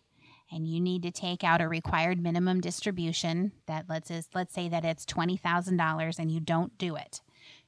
and 0.50 0.66
you 0.66 0.80
need 0.80 1.02
to 1.02 1.10
take 1.10 1.44
out 1.44 1.60
a 1.60 1.68
required 1.68 2.22
minimum 2.22 2.60
distribution 2.62 3.52
that 3.66 3.86
let's 3.90 4.10
us, 4.10 4.28
let's 4.34 4.54
say 4.54 4.68
that 4.70 4.86
it's 4.86 5.04
$20,000 5.04 6.18
and 6.18 6.30
you 6.30 6.40
don't 6.40 6.78
do 6.78 6.96
it. 6.96 7.20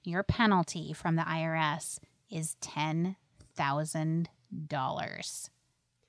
Your 0.05 0.23
penalty 0.23 0.95
from 0.95 1.17
the 1.17 1.23
IRS 1.23 1.99
is 2.31 2.57
$10,000. 2.63 4.27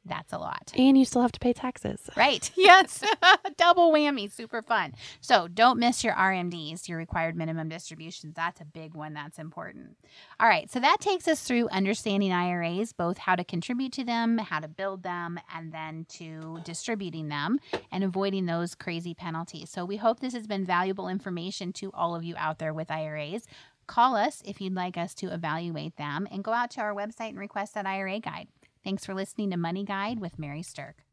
That's 0.08 0.32
a 0.32 0.38
lot. 0.38 0.72
And 0.76 0.98
you 0.98 1.06
still 1.06 1.22
have 1.22 1.32
to 1.34 1.40
pay 1.40 1.54
taxes. 1.54 2.10
Right. 2.16 2.50
Yes. 2.58 3.02
Double 3.58 3.94
whammy. 3.94 4.30
Super 4.32 4.62
fun. 4.62 4.94
So 5.22 5.48
don't 5.48 5.80
miss 5.80 6.04
your 6.04 6.14
RMDs, 6.14 6.90
your 6.90 6.98
required 6.98 7.36
minimum 7.36 7.70
distributions. 7.70 8.36
That's 8.36 8.60
a 8.60 8.66
big 8.66 8.94
one. 8.94 9.14
That's 9.14 9.40
important. 9.40 9.96
All 10.40 10.50
right. 10.50 10.70
So 10.70 10.80
that 10.82 10.98
takes 11.00 11.28
us 11.30 11.42
through 11.44 11.70
understanding 11.70 12.34
IRAs, 12.34 12.92
both 12.92 13.20
how 13.20 13.36
to 13.36 13.44
contribute 13.46 13.94
to 13.94 14.04
them, 14.04 14.38
how 14.38 14.60
to 14.60 14.68
build 14.68 15.04
them, 15.04 15.40
and 15.56 15.72
then 15.72 16.06
to 16.10 16.60
distributing 16.66 17.30
them 17.30 17.60
and 17.92 18.04
avoiding 18.04 18.48
those 18.48 18.76
crazy 18.76 19.14
penalties. 19.14 19.70
So 19.70 19.86
we 19.86 19.98
hope 19.98 20.20
this 20.20 20.34
has 20.34 20.48
been 20.48 20.66
valuable 20.66 21.08
information 21.08 21.72
to 21.74 21.92
all 21.94 22.16
of 22.16 22.24
you 22.24 22.36
out 22.38 22.60
there 22.60 22.74
with 22.74 22.92
IRAs. 22.92 23.46
Call 23.88 24.16
us 24.16 24.42
if 24.46 24.60
you'd 24.60 24.76
like 24.76 24.98
us 24.98 25.14
to 25.16 25.34
evaluate 25.34 25.96
them 25.96 26.28
and 26.30 26.44
go 26.44 26.52
out 26.52 26.72
to 26.72 26.82
our 26.82 26.94
website 26.94 27.30
and 27.30 27.40
request 27.40 27.74
that 27.74 27.86
IRA 27.86 28.20
guide. 28.20 28.48
Thanks 28.84 29.06
for 29.06 29.14
listening 29.14 29.50
to 29.52 29.58
Money 29.58 29.84
Guide 29.84 30.20
with 30.20 30.38
Mary 30.38 30.62
Stirk. 30.62 31.04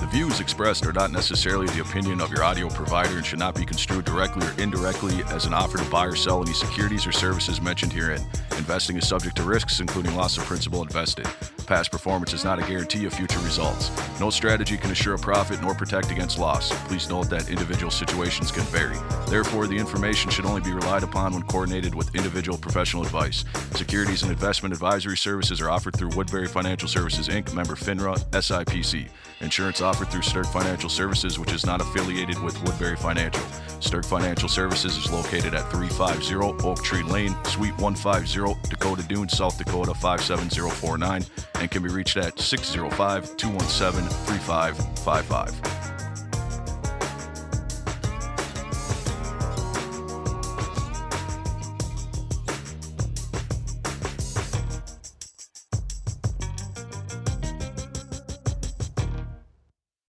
The 0.00 0.06
views 0.12 0.38
expressed 0.38 0.86
are 0.86 0.92
not 0.92 1.10
necessarily 1.10 1.66
the 1.66 1.80
opinion 1.80 2.20
of 2.20 2.30
your 2.30 2.44
audio 2.44 2.68
provider 2.68 3.16
and 3.16 3.26
should 3.26 3.40
not 3.40 3.56
be 3.56 3.64
construed 3.66 4.04
directly 4.04 4.46
or 4.46 4.52
indirectly 4.52 5.24
as 5.24 5.44
an 5.44 5.52
offer 5.52 5.78
to 5.78 5.90
buy 5.90 6.06
or 6.06 6.14
sell 6.14 6.40
any 6.40 6.52
securities 6.52 7.06
or 7.06 7.12
services 7.12 7.60
mentioned 7.60 7.92
herein. 7.92 8.24
Investing 8.56 8.96
is 8.96 9.08
subject 9.08 9.36
to 9.36 9.42
risks, 9.42 9.80
including 9.80 10.14
loss 10.14 10.38
of 10.38 10.44
principal 10.44 10.82
invested. 10.82 11.26
Past 11.68 11.92
performance 11.92 12.32
is 12.32 12.44
not 12.44 12.58
a 12.58 12.62
guarantee 12.66 13.04
of 13.04 13.12
future 13.12 13.38
results. 13.40 13.90
No 14.18 14.30
strategy 14.30 14.78
can 14.78 14.90
assure 14.90 15.12
a 15.12 15.18
profit 15.18 15.60
nor 15.60 15.74
protect 15.74 16.10
against 16.10 16.38
loss. 16.38 16.72
Please 16.88 17.10
note 17.10 17.28
that 17.28 17.50
individual 17.50 17.90
situations 17.90 18.50
can 18.50 18.62
vary. 18.62 18.96
Therefore, 19.28 19.66
the 19.66 19.76
information 19.76 20.30
should 20.30 20.46
only 20.46 20.62
be 20.62 20.72
relied 20.72 21.02
upon 21.02 21.34
when 21.34 21.42
coordinated 21.42 21.94
with 21.94 22.14
individual 22.14 22.56
professional 22.56 23.02
advice. 23.02 23.44
Securities 23.74 24.22
and 24.22 24.32
investment 24.32 24.72
advisory 24.72 25.18
services 25.18 25.60
are 25.60 25.68
offered 25.68 25.94
through 25.94 26.08
Woodbury 26.16 26.48
Financial 26.48 26.88
Services 26.88 27.28
Inc., 27.28 27.52
member 27.52 27.74
FINRA, 27.74 28.16
SIPC. 28.30 29.10
Insurance 29.40 29.82
offered 29.82 30.08
through 30.08 30.22
Stirk 30.22 30.46
Financial 30.46 30.88
Services, 30.88 31.38
which 31.38 31.52
is 31.52 31.66
not 31.66 31.82
affiliated 31.82 32.42
with 32.42 32.60
Woodbury 32.64 32.96
Financial. 32.96 33.44
Stirk 33.80 34.04
Financial 34.04 34.48
Services 34.48 34.96
is 34.96 35.12
located 35.12 35.54
at 35.54 35.70
350 35.70 36.66
Oak 36.66 36.82
Tree 36.82 37.02
Lane, 37.02 37.36
Suite 37.44 37.76
150, 37.78 38.68
Dakota 38.70 39.02
Dunes, 39.02 39.36
South 39.36 39.56
Dakota 39.58 39.94
57049, 39.94 41.24
and 41.60 41.70
can 41.70 41.82
be 41.82 41.88
reached 41.88 42.16
at 42.16 42.38
605 42.38 43.36
217 43.36 44.08
3555. 44.08 45.77